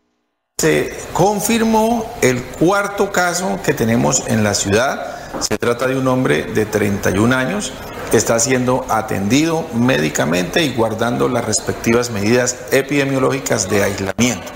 Se 0.59 0.93
confirmó 1.13 2.05
el 2.21 2.43
cuarto 2.43 3.11
caso 3.11 3.59
que 3.65 3.73
tenemos 3.73 4.27
en 4.27 4.43
la 4.43 4.53
ciudad. 4.53 5.41
Se 5.41 5.57
trata 5.57 5.87
de 5.87 5.97
un 5.97 6.07
hombre 6.07 6.43
de 6.43 6.65
31 6.65 7.35
años 7.35 7.73
está 8.17 8.39
siendo 8.39 8.85
atendido 8.89 9.65
médicamente 9.73 10.63
y 10.63 10.73
guardando 10.73 11.29
las 11.29 11.45
respectivas 11.45 12.09
medidas 12.09 12.57
epidemiológicas 12.71 13.69
de 13.69 13.83
aislamiento. 13.83 14.51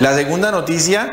La 0.00 0.14
segunda 0.14 0.50
noticia 0.50 1.12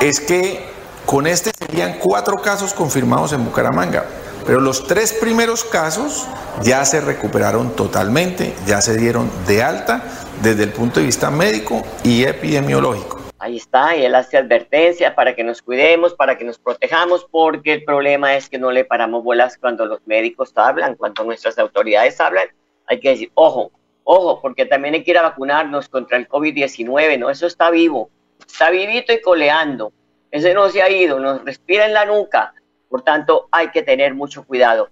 es 0.00 0.20
que 0.20 0.70
con 1.06 1.26
este 1.26 1.50
serían 1.58 1.98
cuatro 1.98 2.40
casos 2.40 2.72
confirmados 2.72 3.32
en 3.32 3.44
Bucaramanga. 3.44 4.04
Pero 4.46 4.60
los 4.60 4.86
tres 4.86 5.12
primeros 5.12 5.64
casos 5.64 6.26
ya 6.62 6.84
se 6.84 7.00
recuperaron 7.00 7.76
totalmente, 7.76 8.54
ya 8.66 8.80
se 8.80 8.96
dieron 8.96 9.30
de 9.46 9.62
alta 9.62 10.02
desde 10.42 10.64
el 10.64 10.72
punto 10.72 11.00
de 11.00 11.06
vista 11.06 11.30
médico 11.30 11.82
y 12.02 12.24
epidemiológico. 12.24 13.19
Ahí 13.40 13.56
está, 13.56 13.96
y 13.96 14.04
él 14.04 14.14
hace 14.14 14.36
advertencias 14.36 15.14
para 15.14 15.34
que 15.34 15.42
nos 15.42 15.62
cuidemos, 15.62 16.14
para 16.14 16.36
que 16.36 16.44
nos 16.44 16.58
protejamos, 16.58 17.26
porque 17.30 17.72
el 17.72 17.84
problema 17.84 18.36
es 18.36 18.48
que 18.48 18.58
no 18.58 18.70
le 18.70 18.84
paramos 18.84 19.24
bolas 19.24 19.56
cuando 19.58 19.86
los 19.86 20.06
médicos 20.06 20.52
hablan, 20.54 20.94
cuando 20.94 21.24
nuestras 21.24 21.58
autoridades 21.58 22.20
hablan. 22.20 22.48
Hay 22.86 23.00
que 23.00 23.10
decir, 23.10 23.30
ojo, 23.34 23.72
ojo, 24.04 24.40
porque 24.40 24.66
también 24.66 24.94
hay 24.94 25.02
que 25.02 25.12
ir 25.12 25.18
a 25.18 25.22
vacunarnos 25.22 25.88
contra 25.88 26.18
el 26.18 26.28
COVID-19, 26.28 27.18
¿no? 27.18 27.30
Eso 27.30 27.46
está 27.46 27.70
vivo, 27.70 28.10
está 28.46 28.70
vivito 28.70 29.12
y 29.12 29.20
coleando. 29.20 29.92
Ese 30.30 30.54
no 30.54 30.68
se 30.68 30.82
ha 30.82 30.90
ido, 30.90 31.18
nos 31.18 31.44
respira 31.44 31.86
en 31.86 31.94
la 31.94 32.04
nuca 32.04 32.54
por 32.90 33.02
tanto, 33.02 33.48
hay 33.52 33.70
que 33.70 33.82
tener 33.82 34.14
mucho 34.14 34.44
cuidado. 34.44 34.90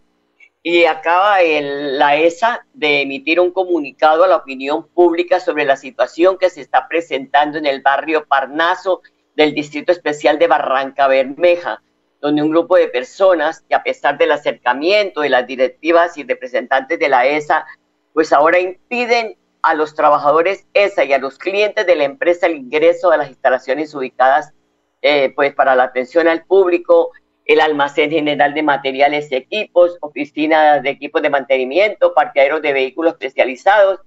Y 0.71 0.85
acaba 0.85 1.39
la 1.41 2.17
ESA 2.17 2.67
de 2.75 3.01
emitir 3.01 3.41
un 3.41 3.53
comunicado 3.53 4.25
a 4.25 4.29
la 4.29 4.37
opinión 4.37 4.87
pública 4.87 5.41
sobre 5.41 5.65
la 5.65 5.79
situación 5.79 6.37
que 6.37 6.51
se 6.51 6.61
está 6.61 6.87
presentando 6.89 7.57
en 7.57 7.65
el 7.65 7.81
barrio 7.81 8.27
Parnaso 8.27 9.01
del 9.35 9.55
Distrito 9.55 9.93
Especial 9.93 10.39
de 10.39 10.47
Barranca 10.47 11.09
Bermeja, 11.09 11.81
donde 12.21 12.43
un 12.43 12.51
grupo 12.51 12.77
de 12.77 12.89
personas 12.89 13.63
que 13.67 13.75
a 13.75 13.83
pesar 13.83 14.19
del 14.19 14.31
acercamiento 14.31 15.23
de 15.23 15.31
las 15.31 15.47
directivas 15.47 16.19
y 16.19 16.25
representantes 16.25 16.99
de 16.99 17.09
la 17.09 17.27
ESA, 17.27 17.65
pues 18.13 18.31
ahora 18.35 18.61
impiden 18.61 19.39
a 19.63 19.73
los 19.73 19.95
trabajadores 19.95 20.67
ESA 20.75 21.05
y 21.05 21.15
a 21.15 21.19
los 21.19 21.39
clientes 21.39 21.87
de 21.87 21.97
la 21.97 22.05
empresa 22.05 22.47
el 22.47 22.57
ingreso 22.57 23.11
a 23.11 23.17
las 23.17 23.31
instalaciones 23.31 23.95
ubicadas 23.95 24.53
eh, 25.01 25.33
pues 25.35 25.55
para 25.55 25.75
la 25.75 25.85
atención 25.85 26.29
al 26.29 26.45
público 26.45 27.13
el 27.49 27.61
almacén 27.61 28.11
general 28.11 28.53
de 28.55 28.63
materiales 28.63 29.33
y 29.33 29.37
equipos, 29.37 29.97
oficinas 30.03 30.83
de 30.83 30.91
equipos 30.91 31.23
de 31.23 31.31
mantenimiento, 31.31 32.15
parqueaderos 32.15 32.63
de 32.63 32.75
vehículos 32.75 33.15
especializados. 33.15 34.01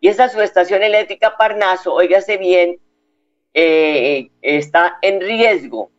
Y 0.00 0.08
esa 0.08 0.28
subestación 0.28 0.82
eléctrica 0.82 1.36
Parnaso, 1.38 1.94
óigase 1.94 2.36
bien, 2.36 2.76
eh, 3.54 4.30
está 4.42 4.98
en 5.00 5.20
riesgo 5.20 5.90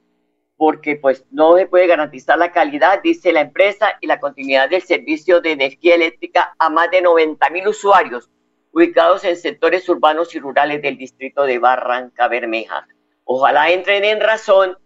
porque 0.58 0.98
pues 0.98 1.26
no 1.32 1.56
se 1.56 1.68
puede 1.68 1.88
garantizar 1.88 2.38
la 2.38 2.52
calidad, 2.52 3.02
dice 3.02 3.32
la 3.32 3.40
empresa, 3.40 3.94
y 4.02 4.08
la 4.08 4.20
continuidad 4.20 4.70
del 4.70 4.82
servicio 4.82 5.40
de 5.40 5.54
energía 5.54 5.96
eléctrica 5.96 6.54
a 6.60 6.70
más 6.70 6.92
de 6.92 7.02
90 7.02 7.50
mil 7.50 7.70
usuarios 7.70 8.30
ubicados 8.74 9.24
en 9.24 9.38
sectores 9.38 9.88
urbanos 9.88 10.36
y 10.36 10.40
rurales 10.40 10.82
del 10.82 10.98
distrito 10.98 11.44
de 11.44 11.60
Barranca 11.60 12.28
Bermeja. 12.28 12.86
Ojalá 13.24 13.72
entren 13.72 14.04
en 14.04 14.20
razón 14.20 14.78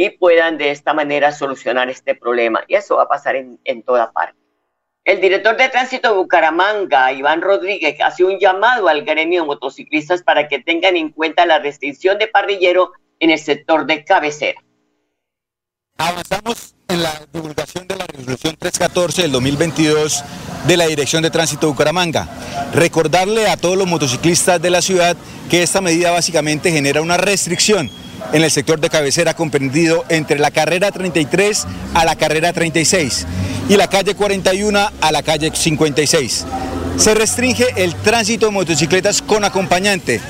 y 0.00 0.08
puedan 0.08 0.56
de 0.56 0.70
esta 0.70 0.94
manera 0.94 1.30
solucionar 1.30 1.90
este 1.90 2.14
problema. 2.14 2.64
Y 2.66 2.74
eso 2.74 2.96
va 2.96 3.02
a 3.02 3.08
pasar 3.08 3.36
en, 3.36 3.60
en 3.64 3.82
toda 3.82 4.10
parte. 4.12 4.38
El 5.04 5.20
director 5.20 5.58
de 5.58 5.68
tránsito 5.68 6.08
de 6.08 6.14
Bucaramanga, 6.14 7.12
Iván 7.12 7.42
Rodríguez, 7.42 8.00
hace 8.00 8.24
un 8.24 8.38
llamado 8.38 8.88
al 8.88 9.04
gremio 9.04 9.42
de 9.42 9.46
motociclistas 9.48 10.22
para 10.22 10.48
que 10.48 10.58
tengan 10.58 10.96
en 10.96 11.10
cuenta 11.10 11.44
la 11.44 11.58
restricción 11.58 12.18
de 12.18 12.28
parrillero 12.28 12.92
en 13.18 13.28
el 13.28 13.38
sector 13.38 13.84
de 13.84 14.02
cabecera. 14.02 14.58
Avanzamos 15.98 16.74
en 16.88 17.02
la 17.02 17.12
divulgación 17.30 17.86
de 17.86 17.96
la 17.96 18.06
resolución 18.06 18.56
314 18.56 19.20
del 19.20 19.32
2022 19.32 20.24
de 20.66 20.76
la 20.78 20.86
Dirección 20.86 21.22
de 21.22 21.30
Tránsito 21.30 21.66
de 21.66 21.72
Bucaramanga. 21.72 22.26
Recordarle 22.72 23.48
a 23.48 23.58
todos 23.58 23.76
los 23.76 23.86
motociclistas 23.86 24.62
de 24.62 24.70
la 24.70 24.80
ciudad 24.80 25.14
que 25.50 25.62
esta 25.62 25.82
medida 25.82 26.10
básicamente 26.10 26.72
genera 26.72 27.02
una 27.02 27.18
restricción 27.18 27.90
en 28.32 28.42
el 28.44 28.50
sector 28.50 28.80
de 28.80 28.90
cabecera 28.90 29.34
comprendido 29.34 30.04
entre 30.08 30.38
la 30.38 30.50
carrera 30.50 30.90
33 30.90 31.66
a 31.94 32.04
la 32.04 32.16
carrera 32.16 32.52
36 32.52 33.26
y 33.68 33.76
la 33.76 33.88
calle 33.88 34.14
41 34.14 34.90
a 35.00 35.12
la 35.12 35.22
calle 35.22 35.50
56. 35.54 36.46
Se 36.96 37.14
restringe 37.14 37.66
el 37.76 37.94
tránsito 37.94 38.46
de 38.46 38.52
motocicletas 38.52 39.22
con 39.22 39.44
acompañante 39.44 40.20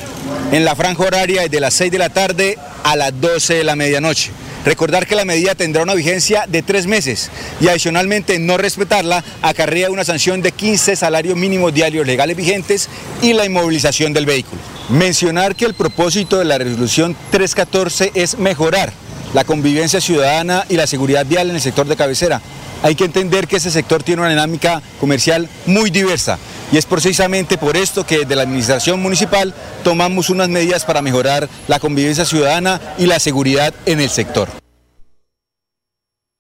en 0.53 0.65
la 0.65 0.77
franja 0.77 1.03
horaria 1.03 1.43
desde 1.43 1.61
las 1.61 1.75
6 1.75 1.93
de 1.93 1.99
la 1.99 2.11
tarde 2.11 2.59
a 2.85 2.97
las 2.97 3.19
12 3.21 3.55
de 3.55 3.65
la 3.65 3.77
medianoche. 3.77 4.31
Recordar 4.65 5.07
que 5.07 5.15
la 5.15 5.25
medida 5.25 5.55
tendrá 5.55 5.83
una 5.83 5.95
vigencia 5.95 6.45
de 6.47 6.63
tres 6.63 6.87
meses 6.87 7.31
y 7.61 7.69
adicionalmente 7.69 8.39
no 8.39 8.59
respetarla 8.59 9.25
acarrea 9.41 9.91
una 9.91 10.05
sanción 10.05 10.43
de 10.43 10.53
15 10.53 10.97
salarios 10.97 11.37
mínimos 11.37 11.73
diarios 11.73 12.07
legales 12.07 12.37
vigentes 12.37 12.89
y 13.23 13.33
la 13.33 13.47
inmovilización 13.47 14.13
del 14.13 14.27
vehículo. 14.27 14.61
Mencionar 14.91 15.57
que 15.57 15.65
el 15.65 15.75
propósito 15.75 16.39
de 16.39 16.45
la 16.45 16.59
resolución 16.59 17.17
314 17.31 18.13
es 18.15 18.39
mejorar 18.39 18.93
la 19.33 19.45
convivencia 19.45 20.01
ciudadana 20.01 20.67
y 20.69 20.77
la 20.77 20.87
seguridad 20.87 21.25
vial 21.25 21.49
en 21.49 21.57
el 21.57 21.63
sector 21.63 21.87
de 21.87 21.97
cabecera. 21.97 22.43
Hay 22.83 22.95
que 22.95 23.05
entender 23.05 23.47
que 23.47 23.57
ese 23.57 23.71
sector 23.71 24.03
tiene 24.03 24.23
una 24.23 24.31
dinámica 24.31 24.81
comercial 24.99 25.49
muy 25.67 25.91
diversa 25.91 26.39
y 26.73 26.79
es 26.79 26.87
precisamente 26.87 27.59
por 27.59 27.77
esto 27.77 28.07
que 28.07 28.21
desde 28.21 28.37
la 28.37 28.43
administración 28.43 29.01
municipal 29.01 29.53
tomamos 29.85 30.31
unas 30.31 30.49
medidas 30.49 30.85
para 30.85 31.03
mejorar 31.03 31.49
la 31.69 31.79
convivencia 31.79 32.25
ciudadana 32.25 32.81
y 32.97 33.07
la 33.07 33.19
seguridad 33.19 33.75
en 33.85 34.01
el 34.01 34.09
sector. 34.09 34.49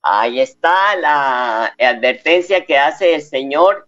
Ahí 0.02 0.40
está 0.40 0.96
la 0.96 1.74
advertencia 1.78 2.64
que 2.64 2.78
hace 2.78 3.14
el 3.14 3.22
señor 3.22 3.86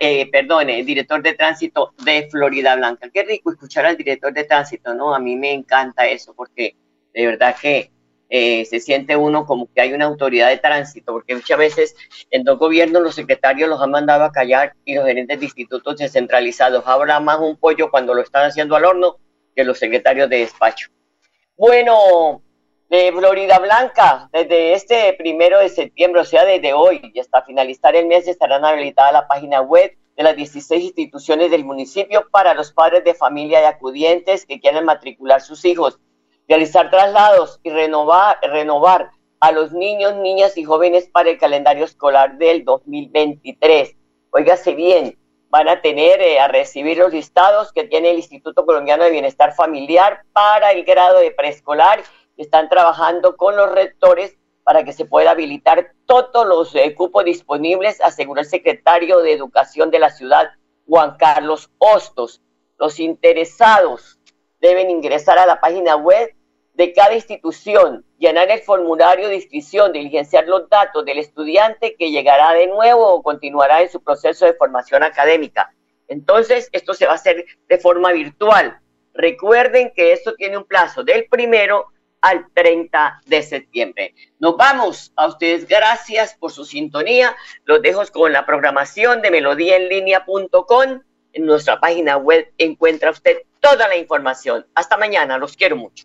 eh, 0.00 0.28
perdón, 0.30 0.70
el 0.70 0.84
director 0.84 1.22
de 1.22 1.34
tránsito 1.34 1.94
de 2.04 2.28
Florida 2.30 2.76
Blanca. 2.76 3.08
Qué 3.12 3.22
rico 3.22 3.50
escuchar 3.50 3.86
al 3.86 3.96
director 3.96 4.32
de 4.32 4.44
tránsito, 4.44 4.94
¿no? 4.94 5.14
A 5.14 5.18
mí 5.18 5.36
me 5.36 5.52
encanta 5.52 6.06
eso 6.06 6.34
porque 6.34 6.76
de 7.14 7.26
verdad 7.26 7.56
que 7.60 7.90
eh, 8.28 8.64
se 8.64 8.80
siente 8.80 9.16
uno 9.16 9.46
como 9.46 9.72
que 9.72 9.80
hay 9.80 9.92
una 9.92 10.06
autoridad 10.06 10.48
de 10.48 10.58
tránsito, 10.58 11.12
porque 11.12 11.34
muchas 11.34 11.58
veces 11.58 11.96
en 12.30 12.44
dos 12.44 12.58
gobiernos 12.58 13.02
los 13.02 13.14
secretarios 13.14 13.68
los 13.68 13.80
han 13.80 13.90
mandado 13.90 14.24
a 14.24 14.32
callar 14.32 14.74
y 14.84 14.94
los 14.94 15.06
gerentes 15.06 15.38
de 15.38 15.44
institutos 15.44 15.96
descentralizados. 15.96 16.84
Habrá 16.86 17.20
más 17.20 17.38
un 17.40 17.56
pollo 17.56 17.90
cuando 17.90 18.14
lo 18.14 18.22
están 18.22 18.46
haciendo 18.46 18.76
al 18.76 18.84
horno 18.84 19.16
que 19.54 19.64
los 19.64 19.78
secretarios 19.78 20.28
de 20.28 20.40
despacho. 20.40 20.88
Bueno, 21.56 22.42
de 22.88 23.12
Florida 23.12 23.58
Blanca, 23.58 24.28
desde 24.32 24.74
este 24.74 25.14
primero 25.14 25.58
de 25.58 25.68
septiembre, 25.68 26.20
o 26.20 26.24
sea, 26.24 26.44
desde 26.44 26.72
hoy 26.72 27.00
y 27.14 27.20
hasta 27.20 27.42
finalizar 27.42 27.96
el 27.96 28.06
mes, 28.06 28.28
estarán 28.28 28.64
habilitadas 28.64 29.12
la 29.12 29.26
página 29.26 29.60
web 29.60 29.96
de 30.16 30.22
las 30.22 30.36
16 30.36 30.82
instituciones 30.82 31.50
del 31.50 31.64
municipio 31.64 32.26
para 32.30 32.54
los 32.54 32.72
padres 32.72 33.04
de 33.04 33.14
familia 33.14 33.60
y 33.60 33.64
acudientes 33.64 34.46
que 34.46 34.60
quieran 34.60 34.84
matricular 34.84 35.40
sus 35.42 35.64
hijos, 35.64 35.98
realizar 36.48 36.90
traslados 36.90 37.60
y 37.62 37.70
renovar, 37.70 38.38
renovar 38.42 39.10
a 39.40 39.52
los 39.52 39.72
niños, 39.72 40.16
niñas 40.16 40.56
y 40.56 40.64
jóvenes 40.64 41.08
para 41.08 41.30
el 41.30 41.38
calendario 41.38 41.84
escolar 41.84 42.38
del 42.38 42.64
2023. 42.64 43.96
Óigase 44.30 44.74
bien, 44.74 45.18
van 45.50 45.68
a 45.68 45.80
tener 45.80 46.20
eh, 46.20 46.38
a 46.38 46.48
recibir 46.48 46.98
los 46.98 47.12
listados 47.12 47.72
que 47.72 47.84
tiene 47.84 48.10
el 48.10 48.16
Instituto 48.16 48.64
Colombiano 48.66 49.04
de 49.04 49.10
Bienestar 49.10 49.54
Familiar 49.54 50.22
para 50.32 50.72
el 50.72 50.84
grado 50.84 51.18
de 51.18 51.30
preescolar 51.30 52.02
están 52.36 52.68
trabajando 52.68 53.36
con 53.36 53.56
los 53.56 53.70
rectores 53.72 54.36
para 54.64 54.84
que 54.84 54.92
se 54.92 55.04
pueda 55.04 55.30
habilitar 55.30 55.92
todos 56.06 56.46
los 56.46 56.74
eh, 56.74 56.94
cupos 56.94 57.24
disponibles, 57.24 58.00
aseguró 58.00 58.40
el 58.40 58.46
secretario 58.46 59.20
de 59.20 59.32
Educación 59.32 59.90
de 59.90 60.00
la 60.00 60.10
ciudad, 60.10 60.50
Juan 60.86 61.16
Carlos 61.18 61.70
Hostos. 61.78 62.42
Los 62.78 62.98
interesados 62.98 64.18
deben 64.60 64.90
ingresar 64.90 65.38
a 65.38 65.46
la 65.46 65.60
página 65.60 65.96
web 65.96 66.34
de 66.76 66.92
cada 66.92 67.14
institución, 67.14 68.04
llenar 68.18 68.50
el 68.50 68.60
formulario 68.60 69.28
de 69.28 69.36
inscripción, 69.36 69.92
diligenciar 69.92 70.46
los 70.46 70.68
datos 70.68 71.04
del 71.06 71.18
estudiante 71.18 71.96
que 71.98 72.10
llegará 72.10 72.52
de 72.52 72.66
nuevo 72.66 73.14
o 73.14 73.22
continuará 73.22 73.82
en 73.82 73.90
su 73.90 74.02
proceso 74.02 74.44
de 74.44 74.52
formación 74.54 75.02
académica. 75.02 75.72
Entonces, 76.06 76.68
esto 76.72 76.92
se 76.92 77.06
va 77.06 77.12
a 77.12 77.16
hacer 77.16 77.46
de 77.66 77.78
forma 77.78 78.12
virtual. 78.12 78.78
Recuerden 79.14 79.90
que 79.96 80.12
esto 80.12 80.34
tiene 80.34 80.58
un 80.58 80.64
plazo 80.64 81.02
del 81.02 81.26
primero 81.28 81.86
al 82.20 82.46
30 82.52 83.22
de 83.24 83.42
septiembre. 83.42 84.14
Nos 84.38 84.56
vamos 84.58 85.12
a 85.16 85.28
ustedes, 85.28 85.66
gracias 85.66 86.34
por 86.34 86.52
su 86.52 86.66
sintonía. 86.66 87.34
Los 87.64 87.80
dejo 87.80 88.02
con 88.12 88.32
la 88.32 88.44
programación 88.44 89.22
de 89.22 89.30
melodíaenlínea.com. 89.30 91.00
En 91.32 91.46
nuestra 91.46 91.80
página 91.80 92.18
web 92.18 92.52
encuentra 92.58 93.10
usted 93.10 93.38
toda 93.60 93.88
la 93.88 93.96
información. 93.96 94.66
Hasta 94.74 94.98
mañana, 94.98 95.38
los 95.38 95.56
quiero 95.56 95.76
mucho. 95.76 96.04